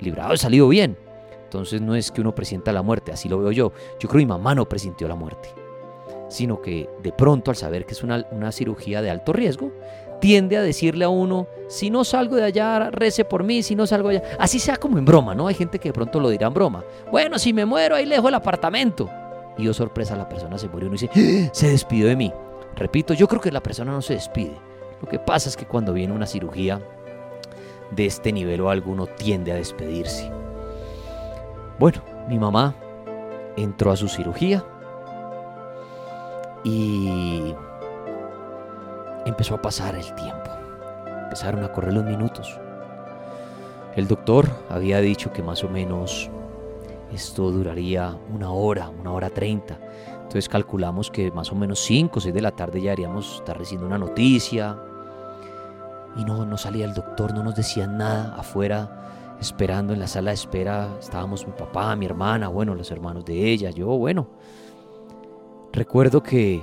librado, 0.00 0.34
he 0.34 0.36
salido 0.36 0.68
bien. 0.68 0.98
Entonces 1.44 1.80
no 1.80 1.94
es 1.94 2.12
que 2.12 2.20
uno 2.20 2.34
presienta 2.34 2.72
la 2.72 2.82
muerte, 2.82 3.10
así 3.10 3.26
lo 3.26 3.38
veo 3.38 3.50
yo. 3.52 3.72
Yo 3.98 4.06
creo 4.06 4.10
que 4.10 4.18
mi 4.18 4.26
mamá 4.26 4.54
no 4.54 4.68
presintió 4.68 5.08
la 5.08 5.14
muerte, 5.14 5.48
sino 6.28 6.60
que 6.60 6.90
de 7.02 7.10
pronto 7.10 7.50
al 7.50 7.56
saber 7.56 7.86
que 7.86 7.94
es 7.94 8.02
una, 8.02 8.26
una 8.32 8.52
cirugía 8.52 9.00
de 9.00 9.08
alto 9.08 9.32
riesgo, 9.32 9.72
tiende 10.20 10.58
a 10.58 10.62
decirle 10.62 11.06
a 11.06 11.08
uno, 11.08 11.46
si 11.68 11.88
no 11.88 12.04
salgo 12.04 12.36
de 12.36 12.44
allá, 12.44 12.90
rece 12.90 13.24
por 13.24 13.44
mí, 13.44 13.62
si 13.62 13.74
no 13.74 13.86
salgo 13.86 14.10
allá. 14.10 14.22
Así 14.38 14.58
sea 14.58 14.76
como 14.76 14.98
en 14.98 15.06
broma, 15.06 15.34
¿no? 15.34 15.46
Hay 15.46 15.54
gente 15.54 15.78
que 15.78 15.88
de 15.88 15.94
pronto 15.94 16.20
lo 16.20 16.28
dirá 16.28 16.48
en 16.48 16.52
broma. 16.52 16.84
Bueno, 17.10 17.38
si 17.38 17.54
me 17.54 17.64
muero, 17.64 17.96
ahí 17.96 18.04
le 18.04 18.16
dejo 18.16 18.28
el 18.28 18.34
apartamento. 18.34 19.08
Y 19.56 19.64
yo 19.64 19.72
sorpresa, 19.72 20.16
la 20.16 20.28
persona 20.28 20.58
se 20.58 20.68
murió 20.68 20.88
y 20.88 20.88
uno 20.88 20.98
dice, 21.00 21.08
¡Ah! 21.46 21.48
se 21.50 21.68
despidió 21.68 22.08
de 22.08 22.16
mí. 22.16 22.30
Repito, 22.76 23.14
yo 23.14 23.26
creo 23.26 23.40
que 23.40 23.50
la 23.50 23.62
persona 23.62 23.90
no 23.90 24.02
se 24.02 24.12
despide. 24.12 24.58
Lo 25.00 25.08
que 25.08 25.18
pasa 25.18 25.48
es 25.48 25.56
que 25.56 25.64
cuando 25.64 25.94
viene 25.94 26.12
una 26.12 26.26
cirugía 26.26 26.82
de 27.94 28.06
este 28.06 28.32
nivel 28.32 28.60
o 28.60 28.70
alguno 28.70 29.06
tiende 29.06 29.52
a 29.52 29.56
despedirse. 29.56 30.30
Bueno, 31.78 32.02
mi 32.28 32.38
mamá 32.38 32.74
entró 33.56 33.90
a 33.90 33.96
su 33.96 34.08
cirugía 34.08 34.64
y 36.64 37.54
empezó 39.26 39.54
a 39.54 39.62
pasar 39.62 39.94
el 39.94 40.14
tiempo. 40.14 40.50
Empezaron 41.24 41.64
a 41.64 41.72
correr 41.72 41.94
los 41.94 42.04
minutos. 42.04 42.58
El 43.96 44.08
doctor 44.08 44.48
había 44.68 45.00
dicho 45.00 45.32
que 45.32 45.42
más 45.42 45.62
o 45.62 45.68
menos 45.68 46.30
esto 47.12 47.50
duraría 47.50 48.16
una 48.32 48.50
hora, 48.50 48.88
una 48.88 49.12
hora 49.12 49.30
treinta. 49.30 49.78
Entonces 50.16 50.48
calculamos 50.48 51.10
que 51.10 51.30
más 51.30 51.52
o 51.52 51.54
menos 51.54 51.78
cinco 51.80 52.18
o 52.18 52.20
seis 52.20 52.34
de 52.34 52.40
la 52.42 52.50
tarde 52.50 52.80
ya 52.80 52.92
haríamos 52.92 53.36
estar 53.36 53.56
recibiendo 53.56 53.86
una 53.86 53.98
noticia, 53.98 54.76
y 56.16 56.24
no, 56.24 56.44
no 56.44 56.56
salía 56.56 56.84
el 56.84 56.94
doctor, 56.94 57.34
no 57.34 57.42
nos 57.42 57.54
decían 57.54 57.98
nada 57.98 58.34
afuera, 58.36 59.36
esperando 59.40 59.92
en 59.92 60.00
la 60.00 60.06
sala 60.06 60.30
de 60.30 60.34
espera. 60.34 60.96
Estábamos 61.00 61.46
mi 61.46 61.52
papá, 61.52 61.94
mi 61.96 62.06
hermana, 62.06 62.48
bueno, 62.48 62.74
los 62.74 62.90
hermanos 62.90 63.24
de 63.24 63.50
ella, 63.50 63.70
yo, 63.70 63.86
bueno. 63.88 64.28
Recuerdo 65.72 66.22
que 66.22 66.62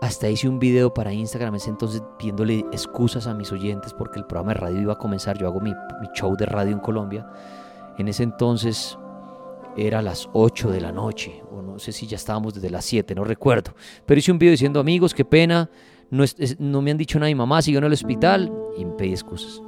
hasta 0.00 0.28
hice 0.28 0.48
un 0.48 0.58
video 0.58 0.92
para 0.94 1.12
Instagram 1.12 1.56
ese 1.56 1.70
entonces 1.70 2.02
pidiéndole 2.18 2.60
excusas 2.72 3.26
a 3.26 3.34
mis 3.34 3.50
oyentes 3.52 3.92
porque 3.92 4.18
el 4.18 4.26
programa 4.26 4.54
de 4.54 4.60
radio 4.60 4.80
iba 4.82 4.92
a 4.92 4.98
comenzar. 4.98 5.36
Yo 5.38 5.46
hago 5.46 5.60
mi, 5.60 5.72
show 6.14 6.36
de 6.36 6.46
radio 6.46 6.72
en 6.72 6.78
Colombia. 6.78 7.26
En 7.98 8.06
ese 8.06 8.22
entonces 8.22 8.96
era 9.76 10.02
las 10.02 10.28
8 10.32 10.70
de 10.70 10.80
la 10.80 10.92
noche, 10.92 11.42
o 11.50 11.62
no 11.62 11.78
sé 11.78 11.92
si 11.92 12.06
ya 12.06 12.16
estábamos 12.16 12.54
desde 12.54 12.70
las 12.70 12.84
7, 12.84 13.14
no 13.14 13.24
recuerdo. 13.24 13.72
Pero 14.06 14.18
hice 14.18 14.30
un 14.30 14.38
video 14.38 14.52
diciendo, 14.52 14.78
amigos, 14.80 15.14
qué 15.14 15.24
pena, 15.24 15.68
no, 16.10 16.82
me 16.82 16.90
han 16.90 16.96
dicho 16.96 17.18
nada 17.18 17.28
mi 17.28 17.34
mamá, 17.34 17.60
siguió 17.60 17.78
en 17.78 17.84
el 17.84 17.92
hospital 17.92 18.52
y 18.76 18.84
me 18.84 18.92
pedí 18.92 19.10
excusas. 19.10 19.62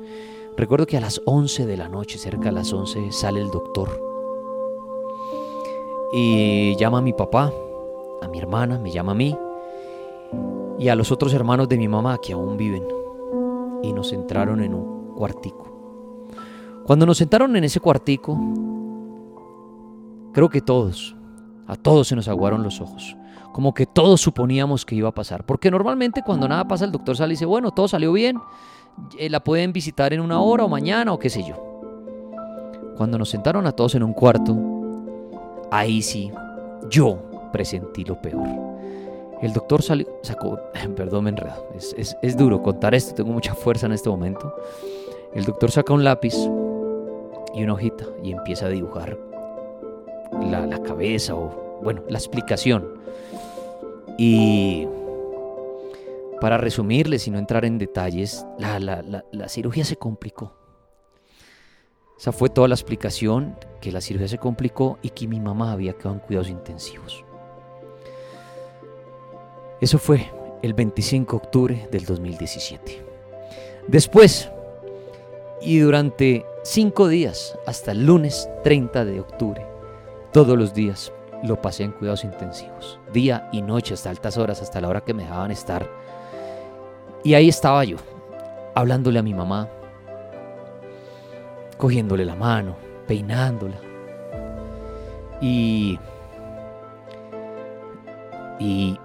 Recuerdo 0.57 0.87
que 0.87 0.97
a 0.97 1.01
las 1.01 1.21
11 1.25 1.67
de 1.67 1.77
la 1.77 1.89
noche, 1.89 2.19
cerca 2.19 2.47
de 2.47 2.53
las 2.53 2.73
11, 2.73 3.13
sale 3.13 3.41
el 3.41 3.51
doctor 3.51 3.89
y 6.13 6.77
llama 6.77 6.99
a 6.99 7.03
mi 7.03 7.13
papá, 7.13 7.53
a 8.23 8.29
mi 8.29 8.39
hermana, 8.39 8.79
me 8.79 8.91
llama 8.91 9.13
a 9.13 9.15
mí 9.15 9.37
y 10.79 10.89
a 10.89 10.95
los 10.95 11.13
otros 11.13 11.33
hermanos 11.35 11.69
de 11.69 11.79
mi 11.79 11.89
mamá 11.89 12.19
que 12.19 12.33
aún 12.33 12.57
viven 12.57 12.87
y 13.83 13.93
nos 13.93 14.13
entraron 14.13 14.63
en 14.63 14.75
un 14.75 15.15
cuartico. 15.15 15.67
Cuando 16.85 17.07
nos 17.07 17.19
sentaron 17.19 17.55
en 17.57 17.65
ese 17.65 17.81
cuartico, 17.81 18.39
creo 20.33 20.49
que 20.49 20.61
todos, 20.61 21.15
a 21.67 21.77
todos 21.77 22.09
se 22.09 22.17
nos 22.17 22.29
aguaron 22.29 22.63
los 22.63 22.81
ojos 22.81 23.17
como 23.53 23.75
que 23.75 23.87
todos 23.87 24.21
suponíamos 24.21 24.85
que 24.85 24.95
iba 24.95 25.09
a 25.09 25.13
pasar. 25.13 25.45
Porque 25.45 25.71
normalmente 25.71 26.23
cuando 26.23 26.49
nada 26.49 26.67
pasa 26.67 26.85
el 26.85 26.93
doctor 26.93 27.17
sale 27.17 27.33
y 27.33 27.37
dice, 27.37 27.47
bueno, 27.47 27.71
todo 27.73 27.89
salió 27.89 28.13
bien, 28.13 28.39
eh, 29.19 29.31
la 29.31 29.41
pueden 29.41 29.73
visitar 29.73 30.13
en 30.13 30.21
una 30.21 30.41
hora 30.41 30.65
o 30.65 30.69
mañana 30.69 31.13
o 31.13 31.19
qué 31.19 31.31
sé 31.31 31.43
yo. 31.43 31.57
Cuando 32.97 33.19
nos 33.19 33.31
sentaron 33.31 33.67
a 33.67 33.73
todos 33.73 33.95
en 33.95 34.03
un 34.03 34.13
cuarto, 34.13 34.57
ahí 35.71 36.03
sí, 36.03 36.31
yo 36.89 37.19
presentí 37.53 38.05
lo 38.05 38.21
peor. 38.21 38.47
El 39.41 39.53
doctor 39.53 39.83
salió, 39.83 40.07
sacó, 40.23 40.59
perdón, 40.97 41.25
me 41.25 41.31
enredo, 41.31 41.69
es, 41.75 42.17
es, 42.21 42.37
duro 42.37 42.63
contar 42.63 42.95
esto, 42.95 43.15
tengo 43.15 43.33
mucha 43.33 43.55
fuerza 43.55 43.87
en 43.87 43.93
este 43.93 44.11
momento. 44.11 44.55
El 45.33 45.45
doctor 45.45 45.71
saca 45.71 45.95
un 45.95 46.05
lápiz 46.05 46.35
y 47.55 47.63
una 47.63 47.73
hojita 47.73 48.05
y 48.23 48.33
empieza 48.33 48.67
a 48.67 48.69
dibujar 48.69 49.19
la, 50.43 50.67
la 50.67 50.83
cabeza 50.83 51.35
o, 51.35 51.70
bueno, 51.83 52.03
la 52.09 52.19
explicación 52.19 53.01
y 54.19 54.87
para 56.41 56.59
resumirles 56.59 57.27
y 57.27 57.31
no 57.31 57.39
entrar 57.39 57.65
en 57.65 57.79
detalles, 57.79 58.45
la, 58.59 59.49
cirugía 59.49 59.85
se 59.85 59.97
complicó. 59.97 60.55
Esa 62.19 62.33
fue 62.33 62.51
toda 62.51 62.69
la 62.69 62.75
explicación, 62.75 63.57
que 63.81 63.93
la 63.93 64.01
cirugía 64.01 64.29
se 64.29 64.39
complicó 64.39 64.99
y 65.03 65.11
que 65.11 65.27
mi 65.27 65.41
mamá 65.41 65.73
había 65.73 65.95
quedado 65.95 66.15
en 66.17 66.21
cuidados 66.21 66.51
intensivos. 66.51 67.25
Eso 69.81 69.99
fue 69.99 70.31
el 70.63 70.75
25 70.75 71.33
de 71.33 71.43
octubre 71.43 71.89
del 71.91 72.05
2017. 72.05 73.03
Después, 73.89 74.51
y 75.63 75.79
durante 75.79 76.45
cinco 76.63 77.09
días, 77.09 77.57
hasta 77.67 77.93
el 77.93 78.05
lunes 78.05 78.49
30 78.65 79.05
de 79.07 79.21
octubre, 79.21 79.67
todos 80.33 80.59
los 80.59 80.75
días 80.75 81.13
lo 81.43 81.61
pasé 81.61 81.85
en 81.85 81.93
cuidados 81.93 82.25
intensivos, 82.25 82.99
día 83.13 83.49
y 83.53 83.63
noche, 83.63 83.95
hasta 83.95 84.11
altas 84.11 84.37
horas, 84.37 84.61
hasta 84.61 84.81
la 84.81 84.89
hora 84.89 85.01
que 85.01 85.15
me 85.15 85.23
dejaban 85.23 85.51
estar. 85.51 85.89
Y 87.25 87.35
ahí 87.35 87.49
estaba 87.49 87.85
yo, 87.85 87.97
hablándole 88.75 89.19
a 89.19 89.23
mi 89.23 89.35
mamá, 89.35 89.69
cogiéndole 91.77 92.25
la 92.25 92.35
mano, 92.35 92.77
peinándola. 93.07 93.77
Y... 95.41 95.99
Y... 98.59 98.99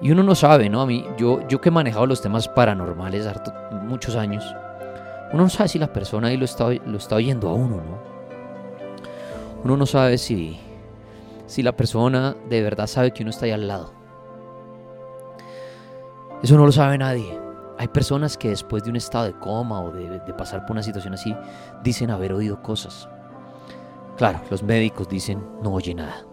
Y 0.00 0.12
uno 0.12 0.22
no 0.22 0.36
sabe, 0.36 0.68
¿no? 0.68 0.80
A 0.80 0.86
mí, 0.86 1.04
yo, 1.16 1.46
yo 1.48 1.60
que 1.60 1.70
he 1.70 1.72
manejado 1.72 2.06
los 2.06 2.22
temas 2.22 2.46
paranormales 2.46 3.26
harto, 3.26 3.52
muchos 3.82 4.14
años, 4.14 4.44
uno 5.32 5.42
no 5.42 5.48
sabe 5.48 5.68
si 5.68 5.78
la 5.80 5.92
persona 5.92 6.28
ahí 6.28 6.36
lo 6.36 6.44
está, 6.44 6.68
lo 6.86 6.98
está 6.98 7.16
oyendo 7.16 7.48
a 7.48 7.54
uno, 7.54 7.76
¿no? 7.76 8.17
Uno 9.64 9.76
no 9.76 9.86
sabe 9.86 10.18
si, 10.18 10.58
si 11.46 11.62
la 11.62 11.76
persona 11.76 12.36
de 12.48 12.62
verdad 12.62 12.86
sabe 12.86 13.12
que 13.12 13.22
uno 13.22 13.30
está 13.30 13.46
ahí 13.46 13.52
al 13.52 13.66
lado. 13.66 13.92
Eso 16.42 16.56
no 16.56 16.64
lo 16.64 16.72
sabe 16.72 16.96
nadie. 16.98 17.38
Hay 17.78 17.88
personas 17.88 18.36
que 18.36 18.48
después 18.48 18.84
de 18.84 18.90
un 18.90 18.96
estado 18.96 19.24
de 19.24 19.38
coma 19.38 19.80
o 19.80 19.90
de, 19.90 20.20
pasar 20.34 20.62
por 20.62 20.72
una 20.72 20.82
situación 20.82 21.14
así, 21.14 21.34
dicen 21.82 22.10
haber 22.10 22.32
oído 22.32 22.62
cosas. 22.62 23.08
Claro, 24.16 24.40
los 24.50 24.62
médicos 24.62 25.08
dicen 25.08 25.44
no 25.62 25.72
oye 25.72 25.94
nada. 25.94 26.24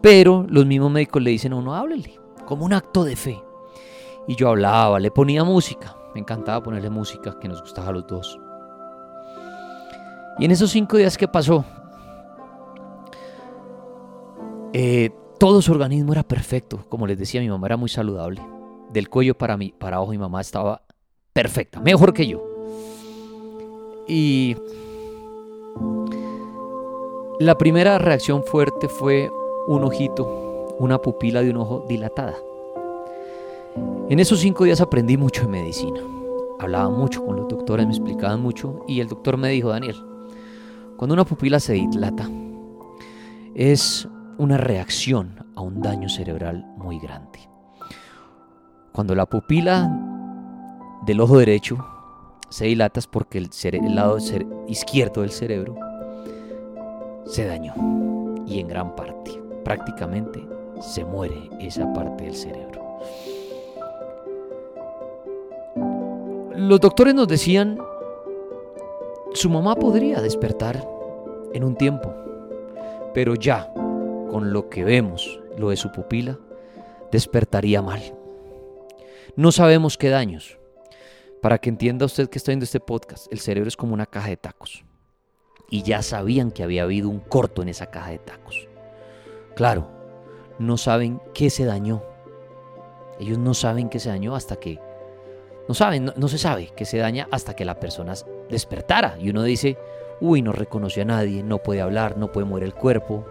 Pero 0.00 0.44
los 0.48 0.66
mismos 0.66 0.90
médicos 0.90 1.22
le 1.22 1.30
dicen 1.30 1.54
a 1.54 1.56
uno, 1.56 1.74
háblele, 1.74 2.18
como 2.46 2.64
un 2.64 2.74
acto 2.74 3.04
de 3.04 3.16
fe. 3.16 3.42
Y 4.26 4.36
yo 4.36 4.48
hablaba, 4.48 5.00
le 5.00 5.10
ponía 5.10 5.44
música. 5.44 5.96
Me 6.14 6.20
encantaba 6.20 6.62
ponerle 6.62 6.90
música 6.90 7.38
que 7.38 7.48
nos 7.48 7.60
gustaba 7.60 7.88
a 7.88 7.92
los 7.92 8.06
dos. 8.06 8.38
Y 10.38 10.44
en 10.44 10.50
esos 10.50 10.70
cinco 10.70 10.96
días 10.96 11.16
que 11.16 11.28
pasó, 11.28 11.64
eh, 14.74 15.10
todo 15.38 15.62
su 15.62 15.70
organismo 15.70 16.12
era 16.12 16.24
perfecto. 16.24 16.84
Como 16.88 17.06
les 17.06 17.16
decía, 17.16 17.40
mi 17.40 17.48
mamá 17.48 17.68
era 17.68 17.76
muy 17.76 17.88
saludable. 17.88 18.42
Del 18.92 19.08
cuello 19.08 19.38
para, 19.38 19.56
mí, 19.56 19.72
para 19.78 19.96
abajo 19.96 20.10
mi 20.10 20.18
mamá 20.18 20.40
estaba 20.40 20.82
perfecta, 21.32 21.80
mejor 21.80 22.12
que 22.12 22.26
yo. 22.26 22.42
Y 24.08 24.56
la 27.38 27.56
primera 27.56 27.98
reacción 27.98 28.42
fuerte 28.42 28.88
fue 28.88 29.30
un 29.66 29.84
ojito, 29.84 30.76
una 30.78 31.00
pupila 31.00 31.40
de 31.42 31.50
un 31.50 31.58
ojo 31.58 31.86
dilatada. 31.88 32.34
En 34.08 34.18
esos 34.18 34.40
cinco 34.40 34.64
días 34.64 34.80
aprendí 34.80 35.16
mucho 35.16 35.42
de 35.42 35.48
medicina. 35.48 36.00
Hablaba 36.58 36.90
mucho 36.90 37.24
con 37.24 37.36
los 37.36 37.48
doctores, 37.48 37.86
me 37.86 37.92
explicaban 37.92 38.40
mucho 38.40 38.84
y 38.88 39.00
el 39.00 39.08
doctor 39.08 39.36
me 39.36 39.50
dijo, 39.50 39.68
Daniel, 39.68 39.96
cuando 40.96 41.14
una 41.14 41.24
pupila 41.24 41.60
se 41.60 41.74
dilata, 41.74 42.28
es 43.54 44.08
una 44.38 44.56
reacción 44.56 45.44
a 45.54 45.60
un 45.60 45.80
daño 45.80 46.08
cerebral 46.08 46.64
muy 46.76 46.98
grande. 46.98 47.38
Cuando 48.92 49.14
la 49.14 49.26
pupila 49.26 49.90
del 51.06 51.20
ojo 51.20 51.38
derecho 51.38 51.84
se 52.48 52.66
dilata 52.66 53.00
es 53.00 53.06
porque 53.06 53.38
el, 53.38 53.50
el 53.72 53.94
lado 53.94 54.18
izquierdo 54.68 55.22
del 55.22 55.30
cerebro 55.30 55.76
se 57.26 57.46
dañó 57.46 57.74
y 58.46 58.60
en 58.60 58.68
gran 58.68 58.94
parte, 58.94 59.42
prácticamente, 59.64 60.46
se 60.80 61.04
muere 61.04 61.50
esa 61.60 61.92
parte 61.92 62.24
del 62.24 62.34
cerebro. 62.34 62.82
Los 66.56 66.80
doctores 66.80 67.14
nos 67.14 67.26
decían, 67.26 67.78
su 69.32 69.50
mamá 69.50 69.74
podría 69.74 70.20
despertar 70.20 70.86
en 71.52 71.64
un 71.64 71.74
tiempo, 71.74 72.14
pero 73.12 73.34
ya, 73.34 73.72
con 74.34 74.52
lo 74.52 74.68
que 74.68 74.82
vemos, 74.82 75.38
lo 75.56 75.70
de 75.70 75.76
su 75.76 75.92
pupila, 75.92 76.40
despertaría 77.12 77.82
mal. 77.82 78.02
No 79.36 79.52
sabemos 79.52 79.96
qué 79.96 80.08
daños. 80.10 80.58
Para 81.40 81.58
que 81.58 81.68
entienda 81.68 82.04
usted 82.04 82.28
que 82.28 82.38
está 82.38 82.50
viendo 82.50 82.64
este 82.64 82.80
podcast, 82.80 83.32
el 83.32 83.38
cerebro 83.38 83.68
es 83.68 83.76
como 83.76 83.94
una 83.94 84.06
caja 84.06 84.30
de 84.30 84.36
tacos. 84.36 84.82
Y 85.70 85.84
ya 85.84 86.02
sabían 86.02 86.50
que 86.50 86.64
había 86.64 86.82
habido 86.82 87.10
un 87.10 87.20
corto 87.20 87.62
en 87.62 87.68
esa 87.68 87.92
caja 87.92 88.10
de 88.10 88.18
tacos. 88.18 88.66
Claro, 89.54 89.86
no 90.58 90.78
saben 90.78 91.20
qué 91.32 91.48
se 91.48 91.64
dañó. 91.64 92.02
Ellos 93.20 93.38
no 93.38 93.54
saben 93.54 93.88
qué 93.88 94.00
se 94.00 94.08
dañó 94.08 94.34
hasta 94.34 94.56
que 94.56 94.80
no 95.68 95.74
saben, 95.74 96.12
no, 96.16 96.26
se 96.26 96.38
sabe 96.38 96.72
que 96.76 96.86
se 96.86 96.98
daña 96.98 97.28
hasta 97.30 97.54
que 97.54 97.64
la 97.64 97.78
persona 97.78 98.14
despertara. 98.50 99.16
Y 99.20 99.30
uno 99.30 99.44
dice, 99.44 99.78
uy, 100.20 100.42
no 100.42 100.50
reconoce 100.50 101.02
a 101.02 101.04
nadie, 101.04 101.44
no 101.44 101.58
puede 101.58 101.82
hablar, 101.82 102.18
no 102.18 102.32
puede 102.32 102.48
mover 102.48 102.64
el 102.64 102.74
cuerpo, 102.74 103.24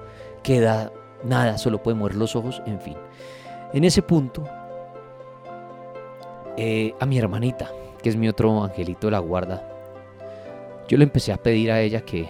queda 0.43 0.91
nada, 1.23 1.58
solo 1.58 1.82
puede 1.82 1.97
mover 1.97 2.15
los 2.15 2.36
ojos, 2.36 2.62
en 2.65 2.79
fin. 2.79 2.97
En 3.73 3.84
ese 3.84 4.01
punto, 4.01 4.43
eh, 6.58 6.93
a 6.99 7.06
mi 7.06 7.17
hermanita, 7.17 7.71
que 8.01 8.10
es 8.10 8.15
mi 8.15 8.27
otro 8.27 8.63
angelito 8.63 9.08
de 9.08 9.12
la 9.12 9.19
guarda, 9.19 9.67
yo 10.88 10.97
le 10.97 11.06
empecé 11.06 11.32
a 11.34 11.38
pedir 11.38 11.71
a 11.71 11.82
ella 11.82 12.01
que, 12.01 12.29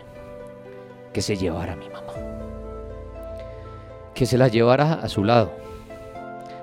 que 1.12 1.22
se 1.22 1.36
llevara 1.36 1.74
a 1.74 1.76
mi 1.76 1.90
mamá. 1.90 2.14
Que 4.14 4.26
se 4.26 4.38
la 4.38 4.48
llevara 4.48 4.94
a 4.94 5.10
su 5.10 5.24
lado. 5.24 5.52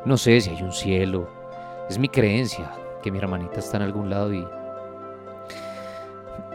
No 0.05 0.17
sé 0.17 0.41
si 0.41 0.51
hay 0.51 0.63
un 0.63 0.73
cielo, 0.73 1.29
es 1.91 1.99
mi 1.99 2.09
creencia, 2.09 2.71
que 3.03 3.11
mi 3.11 3.19
hermanita 3.19 3.59
está 3.59 3.77
en 3.77 3.83
algún 3.83 4.09
lado 4.09 4.33
y... 4.33 4.47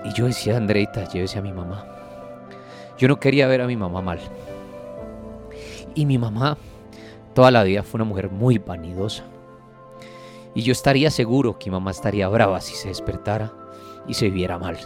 Y 0.03 0.13
yo 0.13 0.25
decía, 0.25 0.55
Andreita, 0.55 1.07
llévese 1.09 1.39
a 1.39 1.41
mi 1.41 1.51
mamá. 1.51 1.85
Yo 2.97 3.07
no 3.07 3.19
quería 3.19 3.47
ver 3.47 3.61
a 3.61 3.67
mi 3.67 3.75
mamá 3.75 4.01
mal. 4.01 4.19
Y 5.95 6.05
mi 6.05 6.17
mamá 6.17 6.57
toda 7.33 7.51
la 7.51 7.63
vida 7.63 7.83
fue 7.83 7.97
una 7.99 8.05
mujer 8.05 8.29
muy 8.29 8.57
vanidosa. 8.57 9.23
Y 10.53 10.61
yo 10.61 10.71
estaría 10.71 11.11
seguro 11.11 11.59
que 11.59 11.69
mi 11.69 11.73
mamá 11.73 11.91
estaría 11.91 12.27
brava 12.29 12.61
si 12.61 12.75
se 12.75 12.87
despertara 12.87 13.51
y 14.07 14.13
se 14.13 14.29
viera 14.29 14.57
mal. 14.57 14.77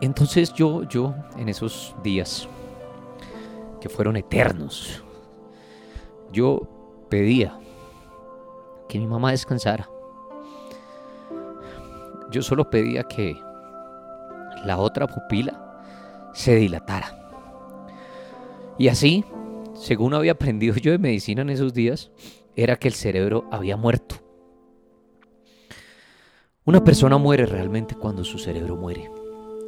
Entonces 0.00 0.52
yo, 0.54 0.84
yo, 0.84 1.14
en 1.36 1.48
esos 1.48 1.94
días 2.02 2.48
que 3.80 3.88
fueron 3.88 4.16
eternos, 4.16 5.02
yo 6.32 6.62
pedía 7.08 7.58
que 8.88 8.98
mi 8.98 9.06
mamá 9.06 9.32
descansara. 9.32 9.88
Yo 12.30 12.42
solo 12.42 12.70
pedía 12.70 13.04
que 13.04 13.36
la 14.64 14.78
otra 14.78 15.06
pupila 15.06 15.82
se 16.32 16.54
dilatara. 16.56 17.17
Y 18.78 18.88
así, 18.88 19.24
según 19.74 20.14
había 20.14 20.32
aprendido 20.32 20.76
yo 20.76 20.92
de 20.92 20.98
medicina 20.98 21.42
en 21.42 21.50
esos 21.50 21.74
días, 21.74 22.12
era 22.54 22.76
que 22.76 22.88
el 22.88 22.94
cerebro 22.94 23.44
había 23.50 23.76
muerto. 23.76 24.16
Una 26.64 26.84
persona 26.84 27.18
muere 27.18 27.44
realmente 27.46 27.96
cuando 27.96 28.24
su 28.24 28.38
cerebro 28.38 28.76
muere. 28.76 29.10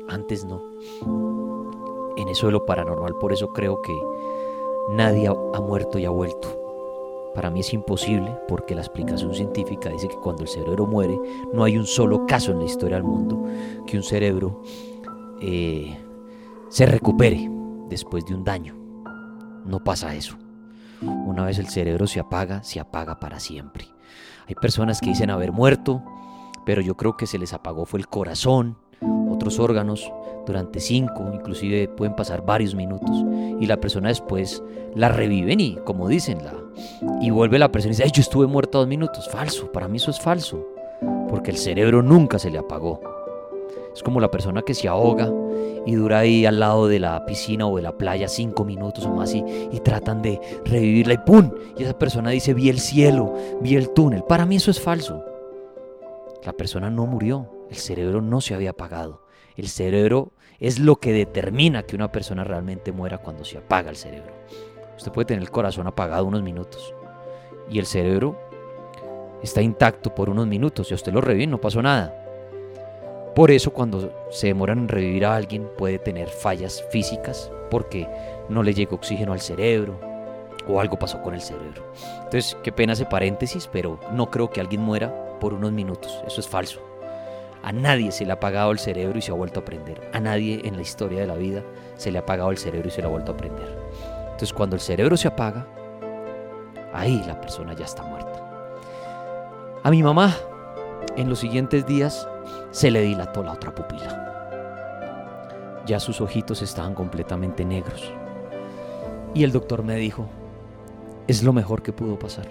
Antes 0.09 0.45
no. 0.45 0.63
En 2.17 2.29
eso 2.29 2.47
de 2.47 2.53
lo 2.53 2.67
paranormal, 2.67 3.15
por 3.19 3.33
eso 3.33 3.53
creo 3.53 3.81
que 3.83 3.95
nadie 4.91 5.29
ha 5.29 5.61
muerto 5.61 5.99
y 5.99 6.05
ha 6.05 6.11
vuelto. 6.11 6.57
Para 7.35 7.51
mí 7.51 7.61
es 7.61 7.73
imposible 7.73 8.37
porque 8.49 8.75
la 8.75 8.81
explicación 8.83 9.35
científica 9.35 9.89
dice 9.89 10.09
que 10.09 10.17
cuando 10.17 10.43
el 10.43 10.49
cerebro 10.49 10.87
muere 10.87 11.19
no 11.53 11.65
hay 11.65 11.79
un 11.79 11.87
solo 11.87 12.27
caso 12.27 12.53
en 12.53 12.59
la 12.59 12.65
historia 12.65 12.97
del 12.97 13.05
mundo 13.05 13.45
que 13.87 13.97
un 13.97 14.03
cerebro 14.03 14.63
eh, 15.41 15.97
se 16.69 16.87
recupere 16.87 17.49
después 17.89 18.27
de 18.27 18.35
un 18.35 18.45
daño. 18.45 18.80
No 19.65 19.83
pasa 19.85 20.15
eso. 20.15 20.37
Una 21.03 21.45
vez 21.45 21.59
el 21.59 21.69
cerebro 21.69 22.07
se 22.07 22.21
apaga, 22.21 22.63
se 22.63 22.79
apaga 22.81 23.19
para 23.21 23.41
siempre. 23.41 23.87
Hay 24.47 24.55
personas 24.55 25.01
que 25.01 25.11
dicen 25.11 25.31
haber 25.31 25.53
muerto, 25.53 26.03
pero 26.67 26.83
yo 26.83 26.97
creo 26.97 27.17
que 27.17 27.27
se 27.27 27.39
les 27.39 27.53
apagó 27.53 27.87
fue 27.87 28.01
el 28.01 28.09
corazón, 28.09 28.77
otros 29.31 29.59
órganos 29.59 30.13
durante 30.47 30.81
cinco, 30.81 31.31
inclusive 31.33 31.89
pueden 31.89 32.15
pasar 32.15 32.45
varios 32.45 32.75
minutos 32.75 33.11
y 33.61 33.67
la 33.67 33.81
persona 33.81 34.09
después 34.09 34.63
la 34.95 35.09
reviven 35.09 35.61
y 35.61 35.77
como 35.85 36.09
dicen, 36.09 36.39
la, 36.45 36.53
y 37.21 37.31
vuelve 37.31 37.59
la 37.59 37.73
persona 37.73 37.95
y 37.95 37.97
dice, 37.97 38.11
yo 38.11 38.21
estuve 38.21 38.47
muerto 38.47 38.79
dos 38.79 38.89
minutos. 38.89 39.29
Falso, 39.31 39.71
para 39.73 39.89
mí 39.89 39.97
eso 39.97 40.11
es 40.11 40.21
falso, 40.21 40.67
porque 41.29 41.51
el 41.51 41.57
cerebro 41.57 42.03
nunca 42.03 42.39
se 42.39 42.51
le 42.51 42.59
apagó. 42.59 43.01
Es 43.95 44.03
como 44.03 44.21
la 44.21 44.31
persona 44.31 44.63
que 44.63 44.75
se 44.75 44.89
ahoga 44.89 45.33
y 45.87 45.95
dura 45.95 46.21
ahí 46.21 46.47
al 46.47 46.61
lado 46.61 46.89
de 46.89 46.99
la 46.99 47.25
piscina 47.27 47.67
o 47.67 47.77
de 47.77 47.83
la 47.83 47.97
playa 47.97 48.29
cinco 48.29 48.65
minutos 48.65 49.07
o 49.07 49.11
más 49.11 49.35
y, 49.35 49.45
y 49.73 49.81
tratan 49.81 50.23
de 50.23 50.41
revivirla 50.65 51.15
y 51.15 51.19
¡pum! 51.19 51.51
Y 51.77 51.85
esa 51.85 51.99
persona 51.99 52.31
dice, 52.31 52.55
vi 52.55 52.69
el 52.69 52.81
cielo, 52.81 53.35
vi 53.61 53.77
el 53.77 53.91
túnel. 53.91 54.25
Para 54.25 54.47
mí 54.47 54.57
eso 54.57 54.71
es 54.71 54.81
falso. 54.81 55.25
La 56.45 56.53
persona 56.53 56.91
no 56.91 57.07
murió, 57.07 57.67
el 57.71 57.77
cerebro 57.77 58.21
no 58.23 58.41
se 58.41 58.55
había 58.55 58.71
apagado. 58.71 59.23
El 59.57 59.69
cerebro 59.69 60.33
es 60.59 60.79
lo 60.79 60.97
que 60.97 61.13
determina 61.13 61.83
que 61.83 61.97
una 61.97 62.13
persona 62.13 62.45
realmente 62.45 62.93
muera 62.93 63.19
cuando 63.19 63.45
se 63.45 63.59
apaga 63.59 63.91
el 63.91 63.97
cerebro. 63.97 64.33
Usted 64.97 65.13
puede 65.13 65.27
tener 65.27 65.43
el 65.43 65.51
corazón 65.51 65.87
apagado 65.87 66.27
unos 66.27 66.43
minutos 66.43 66.95
y 67.71 67.79
el 67.79 67.87
cerebro 67.87 68.39
está 69.43 69.63
intacto 69.63 70.15
por 70.15 70.29
unos 70.29 70.47
minutos. 70.47 70.89
Si 70.89 70.95
usted 70.95 71.13
lo 71.13 71.21
revive, 71.21 71.47
no 71.47 71.61
pasó 71.61 71.81
nada. 71.81 72.20
Por 73.35 73.51
eso 73.51 73.73
cuando 73.73 74.13
se 74.31 74.49
demoran 74.49 74.81
en 74.81 74.89
revivir 74.89 75.25
a 75.25 75.37
alguien 75.37 75.71
puede 75.79 75.99
tener 75.99 76.29
fallas 76.29 76.85
físicas 76.91 77.51
porque 77.71 78.09
no 78.49 78.63
le 78.63 78.75
llega 78.75 78.95
oxígeno 78.95 79.33
al 79.33 79.41
cerebro 79.41 79.99
o 80.69 80.81
algo 80.81 80.99
pasó 80.99 81.23
con 81.23 81.35
el 81.35 81.41
cerebro. 81.41 81.93
Entonces, 82.25 82.57
qué 82.63 82.73
pena 82.73 82.93
ese 82.93 83.07
paréntesis, 83.07 83.69
pero 83.73 83.99
no 84.13 84.31
creo 84.31 84.51
que 84.51 84.61
alguien 84.61 84.83
muera 84.83 85.39
por 85.41 85.55
unos 85.55 85.73
minutos. 85.73 86.23
Eso 86.27 86.41
es 86.41 86.49
falso. 86.49 86.81
A 87.63 87.73
nadie 87.73 88.11
se 88.11 88.25
le 88.25 88.33
ha 88.33 88.35
apagado 88.35 88.73
el 88.73 88.79
cerebro 88.79 89.19
y 89.19 89.23
se 89.23 89.31
ha 89.31 89.35
vuelto 89.35 89.61
a 89.61 89.65
prender. 89.65 90.11
A 90.13 90.21
nadie 90.21 90.63
en 90.65 90.77
la 90.77 90.83
historia 90.83 91.21
de 91.21 91.27
la 91.27 91.35
vida 91.35 91.63
se 91.97 92.11
le 92.11 92.19
ha 92.19 92.23
apagado 92.23 92.51
el 92.51 92.59
cerebro 92.59 92.89
y 92.89 92.91
se 92.91 93.01
le 93.01 93.07
ha 93.07 93.11
vuelto 93.11 93.33
a 93.33 93.37
prender. 93.37 93.79
Entonces, 94.25 94.53
cuando 94.53 94.77
el 94.77 94.81
cerebro 94.81 95.17
se 95.17 95.29
apaga, 95.29 95.67
ahí 96.93 97.23
la 97.27 97.41
persona 97.41 97.75
ya 97.75 97.85
está 97.85 98.03
muerta. 98.03 98.43
A 99.83 99.91
mi 99.91 100.03
mamá, 100.03 100.35
en 101.17 101.29
los 101.29 101.39
siguientes 101.39 101.87
días, 101.87 102.27
se 102.71 102.91
le 102.91 103.03
dilató 103.03 103.43
la 103.43 103.53
otra 103.53 103.75
pupila. 103.75 105.83
Ya 105.87 105.99
sus 105.99 106.21
ojitos 106.21 106.63
estaban 106.63 106.95
completamente 106.95 107.65
negros. 107.65 108.13
Y 109.35 109.45
el 109.45 109.53
doctor 109.53 109.83
me 109.83 109.97
dijo, 109.97 110.27
es 111.27 111.43
lo 111.43 111.53
mejor 111.53 111.83
que 111.83 111.93
pudo 111.93 112.19
pasar. 112.19 112.49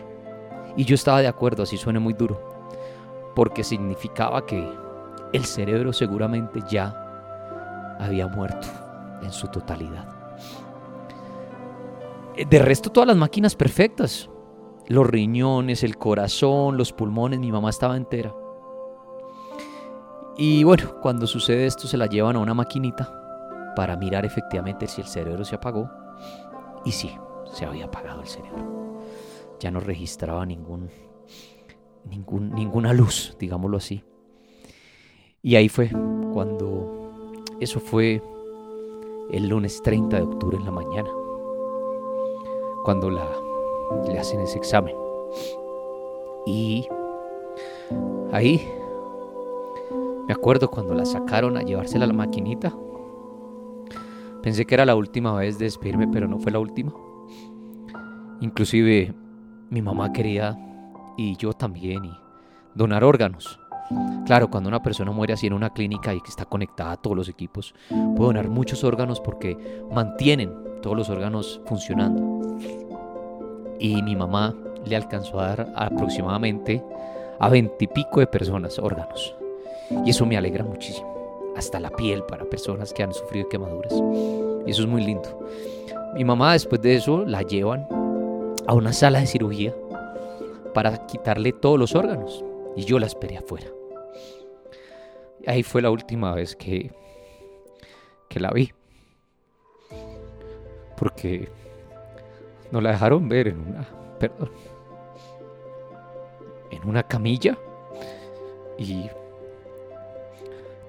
Y 0.75 0.85
yo 0.85 0.95
estaba 0.95 1.21
de 1.21 1.27
acuerdo, 1.27 1.63
así 1.63 1.77
suene 1.77 1.99
muy 1.99 2.13
duro, 2.13 2.39
porque 3.35 3.63
significaba 3.63 4.45
que 4.45 4.67
el 5.33 5.45
cerebro 5.45 5.93
seguramente 5.93 6.61
ya 6.69 7.97
había 7.99 8.27
muerto 8.27 8.67
en 9.21 9.31
su 9.31 9.47
totalidad. 9.47 10.07
De 12.49 12.59
resto, 12.59 12.89
todas 12.89 13.07
las 13.07 13.17
máquinas 13.17 13.55
perfectas. 13.55 14.29
Los 14.87 15.05
riñones, 15.05 15.83
el 15.83 15.97
corazón, 15.97 16.77
los 16.77 16.93
pulmones, 16.93 17.39
mi 17.39 17.51
mamá 17.51 17.69
estaba 17.69 17.97
entera. 17.97 18.33
Y 20.41 20.63
bueno, 20.63 20.95
cuando 21.01 21.27
sucede 21.27 21.65
esto 21.65 21.85
se 21.85 21.97
la 21.97 22.05
llevan 22.05 22.37
a 22.37 22.39
una 22.39 22.53
maquinita 22.53 23.73
para 23.75 23.97
mirar 23.97 24.25
efectivamente 24.25 24.87
si 24.87 25.01
el 25.01 25.07
cerebro 25.07 25.43
se 25.43 25.55
apagó. 25.55 25.89
Y 26.85 26.93
sí, 26.93 27.13
se 27.51 27.65
había 27.65 27.87
apagado 27.87 28.21
el 28.21 28.27
cerebro. 28.27 29.01
Ya 29.59 29.69
no 29.69 29.81
registraba 29.81 30.45
ningún, 30.45 30.89
ningún, 32.05 32.51
ninguna 32.51 32.93
luz, 32.93 33.35
digámoslo 33.37 33.75
así. 33.75 34.05
Y 35.41 35.57
ahí 35.57 35.67
fue 35.67 35.89
cuando 36.31 37.43
eso 37.59 37.81
fue 37.81 38.23
el 39.31 39.49
lunes 39.49 39.81
30 39.83 40.15
de 40.15 40.23
octubre 40.23 40.55
en 40.55 40.63
la 40.63 40.71
mañana, 40.71 41.09
cuando 42.85 43.09
la, 43.09 43.29
le 44.07 44.17
hacen 44.17 44.39
ese 44.39 44.57
examen. 44.57 44.95
Y 46.45 46.87
ahí 48.31 48.65
me 50.29 50.35
acuerdo 50.35 50.69
cuando 50.69 50.93
la 50.93 51.05
sacaron 51.05 51.57
a 51.57 51.63
llevársela 51.63 52.05
a 52.05 52.07
la 52.07 52.13
maquinita. 52.13 52.71
Pensé 54.43 54.63
que 54.63 54.75
era 54.75 54.85
la 54.85 54.95
última 54.95 55.33
vez 55.33 55.57
de 55.57 55.65
despedirme, 55.65 56.07
pero 56.07 56.27
no 56.27 56.37
fue 56.37 56.51
la 56.51 56.59
última. 56.59 56.93
Inclusive 58.39 59.11
mi 59.71 59.81
mamá 59.81 60.13
quería, 60.13 60.55
y 61.17 61.35
yo 61.37 61.53
también, 61.53 62.05
y 62.05 62.11
donar 62.75 63.03
órganos. 63.03 63.59
Claro, 64.27 64.51
cuando 64.51 64.69
una 64.69 64.83
persona 64.83 65.11
muere 65.11 65.33
así 65.33 65.47
en 65.47 65.53
una 65.53 65.71
clínica 65.71 66.13
y 66.13 66.21
que 66.21 66.29
está 66.29 66.45
conectada 66.45 66.91
a 66.91 66.97
todos 66.97 67.17
los 67.17 67.27
equipos, 67.27 67.73
puede 67.89 68.27
donar 68.27 68.49
muchos 68.49 68.83
órganos 68.83 69.19
porque 69.19 69.57
mantienen 69.91 70.53
todos 70.83 70.95
los 70.95 71.09
órganos 71.09 71.59
funcionando. 71.65 72.59
Y 73.79 74.03
mi 74.03 74.15
mamá 74.15 74.53
le 74.85 74.95
alcanzó 74.95 75.39
a 75.39 75.47
dar 75.47 75.73
aproximadamente 75.75 76.83
a 77.39 77.49
veintipico 77.49 78.19
de 78.19 78.27
personas 78.27 78.77
órganos. 78.77 79.38
Y 80.05 80.09
eso 80.09 80.25
me 80.25 80.37
alegra 80.37 80.63
muchísimo. 80.63 81.53
Hasta 81.55 81.79
la 81.79 81.89
piel 81.89 82.23
para 82.23 82.45
personas 82.45 82.93
que 82.93 83.03
han 83.03 83.13
sufrido 83.13 83.49
quemaduras. 83.49 83.93
Y 84.65 84.71
eso 84.71 84.83
es 84.83 84.87
muy 84.87 85.03
lindo. 85.03 85.39
Mi 86.13 86.23
mamá 86.23 86.53
después 86.53 86.81
de 86.81 86.95
eso 86.95 87.25
la 87.25 87.41
llevan 87.41 87.87
a 88.67 88.73
una 88.73 88.93
sala 88.93 89.19
de 89.19 89.27
cirugía 89.27 89.75
para 90.73 91.05
quitarle 91.07 91.51
todos 91.53 91.79
los 91.79 91.95
órganos. 91.95 92.43
Y 92.75 92.83
yo 92.85 92.99
la 92.99 93.07
esperé 93.07 93.37
afuera. 93.37 93.67
Ahí 95.47 95.63
fue 95.63 95.81
la 95.81 95.89
última 95.89 96.33
vez 96.35 96.55
que, 96.55 96.91
que 98.27 98.39
la 98.39 98.51
vi. 98.51 98.71
Porque 100.97 101.49
no 102.71 102.81
la 102.81 102.91
dejaron 102.91 103.27
ver 103.27 103.47
en 103.47 103.59
una, 103.59 103.87
perdón, 104.19 104.51
en 106.71 106.87
una 106.87 107.03
camilla 107.03 107.57
y 108.77 109.09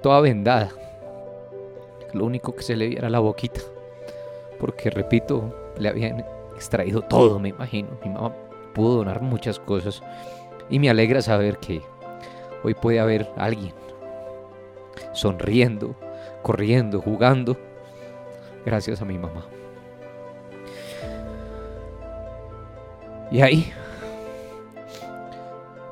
toda 0.03 0.21
vendada. 0.21 0.71
Lo 2.13 2.25
único 2.25 2.55
que 2.55 2.63
se 2.63 2.77
le 2.77 2.89
viera 2.89 3.09
la 3.09 3.21
boquita. 3.21 3.61
Porque, 4.59 4.91
repito, 4.91 5.73
le 5.79 5.89
habían 5.89 6.25
extraído 6.55 7.03
todo, 7.03 7.39
me 7.39 7.51
imagino. 7.51 7.89
Mi 8.05 8.11
mamá 8.11 8.35
pudo 8.75 8.97
donar 8.97 9.23
muchas 9.23 9.59
cosas. 9.59 10.03
Y 10.69 10.79
me 10.79 10.91
alegra 10.91 11.23
saber 11.23 11.59
que 11.59 11.83
hoy 12.63 12.75
puede 12.75 13.01
haber 13.01 13.29
alguien 13.37 13.73
sonriendo, 15.13 15.95
corriendo, 16.43 17.01
jugando, 17.01 17.57
gracias 18.65 19.01
a 19.03 19.05
mi 19.05 19.19
mamá. 19.19 19.47
Y 23.31 23.41
ahí, 23.41 23.73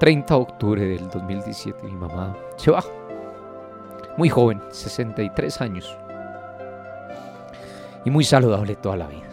30 0.00 0.34
de 0.34 0.40
octubre 0.40 0.84
del 0.84 1.08
2017, 1.08 1.84
mi 1.84 1.92
mamá 1.92 2.36
se 2.56 2.70
va. 2.70 2.97
Muy 4.18 4.28
joven, 4.28 4.60
63 4.72 5.60
años. 5.60 5.96
Y 8.04 8.10
muy 8.10 8.24
saludable 8.24 8.74
toda 8.74 8.96
la 8.96 9.06
vida. 9.06 9.28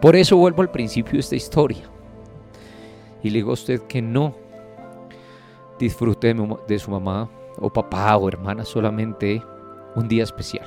Por 0.00 0.16
eso 0.16 0.36
vuelvo 0.36 0.62
al 0.62 0.72
principio 0.72 1.12
de 1.12 1.20
esta 1.20 1.36
historia. 1.36 1.88
Y 3.22 3.30
le 3.30 3.36
digo 3.38 3.50
a 3.50 3.54
usted 3.54 3.82
que 3.82 4.02
no 4.02 4.34
disfrute 5.78 6.34
de, 6.34 6.78
su 6.80 6.90
mamá 6.90 7.30
o 7.58 7.72
papá 7.72 8.16
o 8.16 8.26
hermana 8.26 8.64
solamente 8.64 9.40
un 9.94 10.08
día 10.08 10.24
especial. 10.24 10.66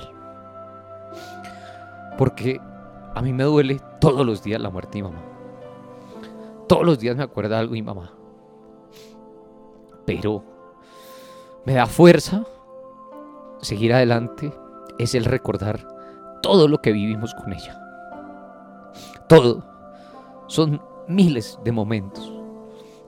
Porque 2.16 2.58
a 3.14 3.20
mí 3.20 3.34
me 3.34 3.44
duele 3.44 3.82
todos 4.00 4.24
los 4.24 4.42
días 4.42 4.62
la 4.62 4.70
muerte 4.70 4.96
de 4.96 5.02
mi 5.02 5.10
mamá. 5.10 5.22
Todos 6.66 6.86
los 6.86 6.98
días 6.98 7.18
me 7.18 7.24
acuerda 7.24 7.58
algo 7.58 7.74
de 7.74 7.82
mi 7.82 7.86
mamá. 7.86 8.14
Pero 10.06 10.42
me 11.66 11.74
da 11.74 11.84
fuerza 11.84 12.46
seguir 13.62 13.92
adelante 13.92 14.52
es 14.98 15.14
el 15.14 15.24
recordar 15.24 15.86
todo 16.42 16.68
lo 16.68 16.78
que 16.78 16.92
vivimos 16.92 17.34
con 17.34 17.52
ella. 17.52 17.80
Todo. 19.28 19.64
Son 20.46 20.82
miles 21.08 21.58
de 21.64 21.72
momentos 21.72 22.32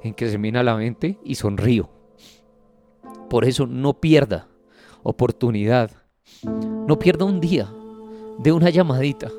en 0.03 0.15
que 0.15 0.29
se 0.29 0.39
la 0.39 0.77
mente 0.77 1.19
y 1.25 1.35
sonrío. 1.35 1.89
Por 3.29 3.45
eso 3.45 3.67
no 3.67 3.95
pierda 3.95 4.49
oportunidad. 5.03 5.91
No 6.87 6.99
pierda 6.99 7.25
un 7.25 7.41
día 7.41 7.73
de 8.39 8.53
una 8.53 8.71
llamadita. 8.71 9.31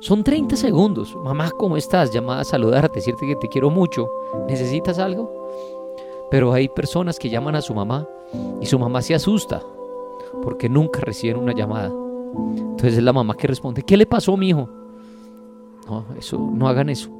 Son 0.00 0.24
30 0.24 0.56
segundos. 0.56 1.14
Mamá, 1.16 1.50
¿cómo 1.52 1.76
estás? 1.76 2.12
Llamada 2.12 2.40
a 2.40 2.44
saludarte, 2.44 2.96
decirte 2.96 3.26
que 3.26 3.36
te 3.36 3.48
quiero 3.48 3.70
mucho. 3.70 4.08
¿Necesitas 4.48 4.98
algo? 4.98 5.50
Pero 6.30 6.52
hay 6.52 6.68
personas 6.68 7.18
que 7.18 7.30
llaman 7.30 7.54
a 7.54 7.62
su 7.62 7.74
mamá 7.74 8.08
y 8.60 8.66
su 8.66 8.78
mamá 8.78 9.02
se 9.02 9.14
asusta 9.14 9.62
porque 10.42 10.68
nunca 10.68 11.00
reciben 11.00 11.38
una 11.38 11.54
llamada. 11.54 11.92
Entonces 12.46 12.98
es 12.98 13.02
la 13.02 13.12
mamá 13.12 13.34
que 13.34 13.46
responde, 13.46 13.82
¿qué 13.82 13.96
le 13.96 14.06
pasó, 14.06 14.36
mi 14.36 14.50
hijo? 14.50 14.68
No, 15.86 16.06
eso, 16.18 16.38
no 16.38 16.68
hagan 16.68 16.88
eso. 16.88 17.10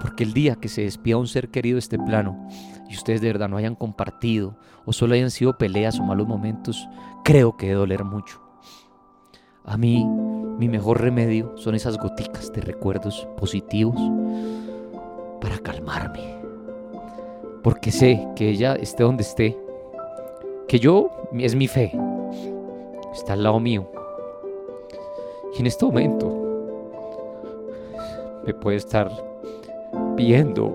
Porque 0.00 0.24
el 0.24 0.32
día 0.32 0.56
que 0.56 0.68
se 0.68 0.82
despida 0.82 1.16
un 1.16 1.26
ser 1.26 1.50
querido 1.50 1.76
de 1.76 1.80
este 1.80 1.98
plano 1.98 2.48
y 2.88 2.94
ustedes 2.94 3.20
de 3.20 3.28
verdad 3.28 3.48
no 3.48 3.56
hayan 3.56 3.74
compartido 3.74 4.56
o 4.84 4.92
solo 4.92 5.14
hayan 5.14 5.30
sido 5.30 5.58
peleas 5.58 5.98
o 5.98 6.02
malos 6.02 6.26
momentos, 6.26 6.88
creo 7.24 7.56
que 7.56 7.66
debe 7.66 7.78
doler 7.78 8.04
mucho. 8.04 8.40
A 9.64 9.76
mí, 9.76 10.04
mi 10.58 10.68
mejor 10.68 11.00
remedio 11.00 11.56
son 11.56 11.74
esas 11.74 11.98
goticas 11.98 12.52
de 12.52 12.62
recuerdos 12.62 13.28
positivos 13.36 13.96
para 15.40 15.58
calmarme. 15.58 16.36
Porque 17.62 17.92
sé 17.92 18.26
que 18.34 18.48
ella 18.48 18.74
esté 18.74 19.04
donde 19.04 19.22
esté, 19.22 19.56
que 20.72 20.78
yo 20.78 21.10
es 21.38 21.54
mi 21.54 21.68
fe, 21.68 21.92
está 23.12 23.34
al 23.34 23.42
lado 23.42 23.60
mío. 23.60 23.86
Y 25.54 25.60
en 25.60 25.66
este 25.66 25.84
momento 25.84 26.30
me 28.46 28.54
puede 28.54 28.78
estar 28.78 29.10
viendo. 30.16 30.74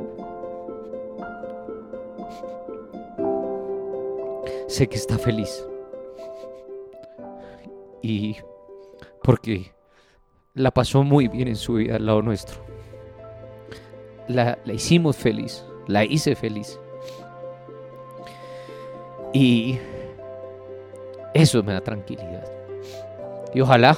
Sé 4.67 4.87
que 4.87 4.97
está 4.97 5.17
feliz. 5.17 5.65
Y 8.03 8.35
porque 9.23 9.71
la 10.53 10.69
pasó 10.69 11.01
muy 11.01 11.27
bien 11.27 11.47
en 11.47 11.55
su 11.55 11.73
vida 11.73 11.95
al 11.95 12.05
lado 12.05 12.21
nuestro. 12.21 12.59
La, 14.27 14.59
la 14.63 14.73
hicimos 14.73 15.17
feliz, 15.17 15.65
la 15.87 16.05
hice 16.05 16.35
feliz. 16.35 16.79
Y 19.39 19.79
Eso 21.31 21.61
me 21.61 21.73
da 21.73 21.81
tranquilidad. 21.81 22.43
Y 23.53 23.61
ojalá, 23.61 23.95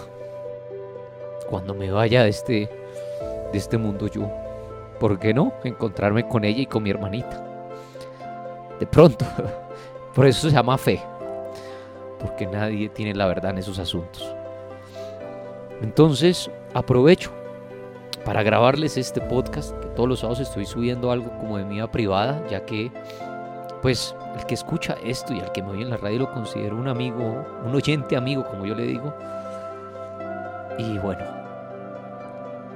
cuando 1.49 1.73
me 1.73 1.89
vaya 1.89 2.23
de 2.23 2.29
este, 2.29 2.69
de 3.49 3.57
este 3.57 3.77
mundo 3.77 4.07
yo, 4.07 4.29
¿por 4.99 5.17
qué 5.17 5.33
no? 5.33 5.53
Encontrarme 5.63 6.27
con 6.27 6.43
ella 6.43 6.59
y 6.59 6.65
con 6.65 6.83
mi 6.83 6.89
hermanita. 6.89 7.41
De 8.81 8.85
pronto. 8.85 9.25
Por 10.13 10.25
eso 10.25 10.49
se 10.49 10.53
llama 10.53 10.77
fe. 10.77 11.01
Porque 12.19 12.45
nadie 12.45 12.89
tiene 12.89 13.15
la 13.15 13.27
verdad 13.27 13.51
en 13.51 13.59
esos 13.59 13.79
asuntos. 13.79 14.35
Entonces, 15.81 16.51
aprovecho 16.73 17.31
para 18.25 18.43
grabarles 18.43 18.97
este 18.97 19.21
podcast, 19.21 19.71
que 19.79 19.87
todos 19.87 20.09
los 20.09 20.19
sábados 20.19 20.41
estoy 20.41 20.65
subiendo 20.65 21.11
algo 21.11 21.31
como 21.39 21.57
de 21.57 21.63
mi 21.63 21.81
privada, 21.87 22.45
ya 22.49 22.65
que, 22.65 22.91
pues, 23.81 24.15
el 24.37 24.45
que 24.45 24.55
escucha 24.55 24.95
esto 25.03 25.33
y 25.33 25.39
el 25.39 25.51
que 25.51 25.63
me 25.63 25.71
oye 25.71 25.83
en 25.83 25.89
la 25.89 25.97
radio 25.97 26.19
lo 26.19 26.31
considero 26.31 26.75
un 26.75 26.87
amigo, 26.87 27.45
un 27.65 27.73
oyente 27.73 28.17
amigo, 28.17 28.45
como 28.45 28.65
yo 28.65 28.75
le 28.75 28.83
digo. 28.83 29.13
Y 30.77 30.97
bueno, 30.97 31.25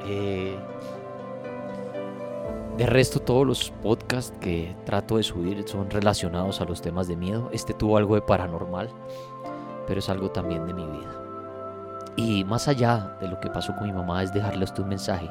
eh, 0.05 0.57
de 2.77 2.85
resto 2.85 3.19
todos 3.19 3.45
los 3.45 3.71
podcasts 3.83 4.33
que 4.39 4.75
trato 4.85 5.17
de 5.17 5.23
subir 5.23 5.63
son 5.67 5.89
relacionados 5.89 6.59
a 6.59 6.65
los 6.65 6.81
temas 6.81 7.07
de 7.07 7.15
miedo. 7.15 7.49
Este 7.53 7.73
tuvo 7.73 7.97
algo 7.97 8.15
de 8.15 8.21
paranormal, 8.21 8.89
pero 9.87 9.99
es 9.99 10.09
algo 10.09 10.31
también 10.31 10.65
de 10.65 10.73
mi 10.73 10.85
vida. 10.85 11.19
Y 12.15 12.43
más 12.43 12.67
allá 12.67 13.17
de 13.19 13.27
lo 13.27 13.39
que 13.39 13.49
pasó 13.49 13.75
con 13.75 13.87
mi 13.87 13.93
mamá 13.93 14.23
es 14.23 14.33
dejarle 14.33 14.61
a 14.61 14.65
usted 14.65 14.83
un 14.83 14.89
mensaje 14.89 15.29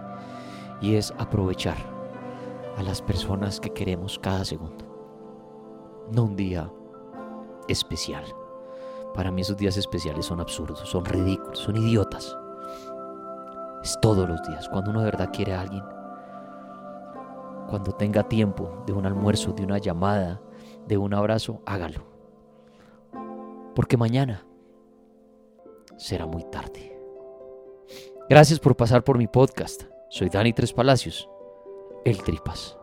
y 0.81 0.97
es 0.97 1.13
aprovechar 1.19 1.77
a 2.77 2.83
las 2.83 3.01
personas 3.01 3.61
que 3.61 3.71
queremos 3.71 4.19
cada 4.19 4.45
segundo. 4.45 4.92
No 6.11 6.25
un 6.25 6.37
día 6.37 6.71
especial. 7.69 8.25
Para 9.15 9.31
mí 9.31 9.43
esos 9.43 9.57
días 9.57 9.77
especiales 9.77 10.27
son 10.27 10.41
absurdos, 10.41 10.81
son 10.81 11.05
ridículos, 11.05 11.59
son 11.59 11.77
idiotas. 11.77 12.37
Es 13.83 13.99
todos 14.01 14.29
los 14.29 14.43
días, 14.43 14.69
cuando 14.69 14.91
uno 14.91 15.01
de 15.01 15.07
verdad 15.07 15.31
quiere 15.33 15.55
a 15.55 15.61
alguien. 15.61 15.85
Cuando 17.69 17.93
tenga 17.93 18.29
tiempo 18.29 18.83
de 18.87 18.93
un 18.93 19.07
almuerzo, 19.07 19.53
de 19.53 19.65
una 19.65 19.79
llamada, 19.79 20.41
de 20.87 20.99
un 20.99 21.15
abrazo, 21.15 21.63
hágalo. 21.67 22.05
Porque 23.75 23.97
mañana 23.97 24.47
será 25.97 26.27
muy 26.27 26.45
tarde. 26.45 26.99
Gracias 28.29 28.61
por 28.61 28.77
pasar 28.77 29.05
por 29.05 29.19
mi 29.19 29.27
podcast. 29.27 29.85
Soy 30.09 30.29
Dani 30.29 30.53
Tres 30.53 30.73
Palacios, 30.73 31.29
el 32.05 32.23
Tripas. 32.23 32.82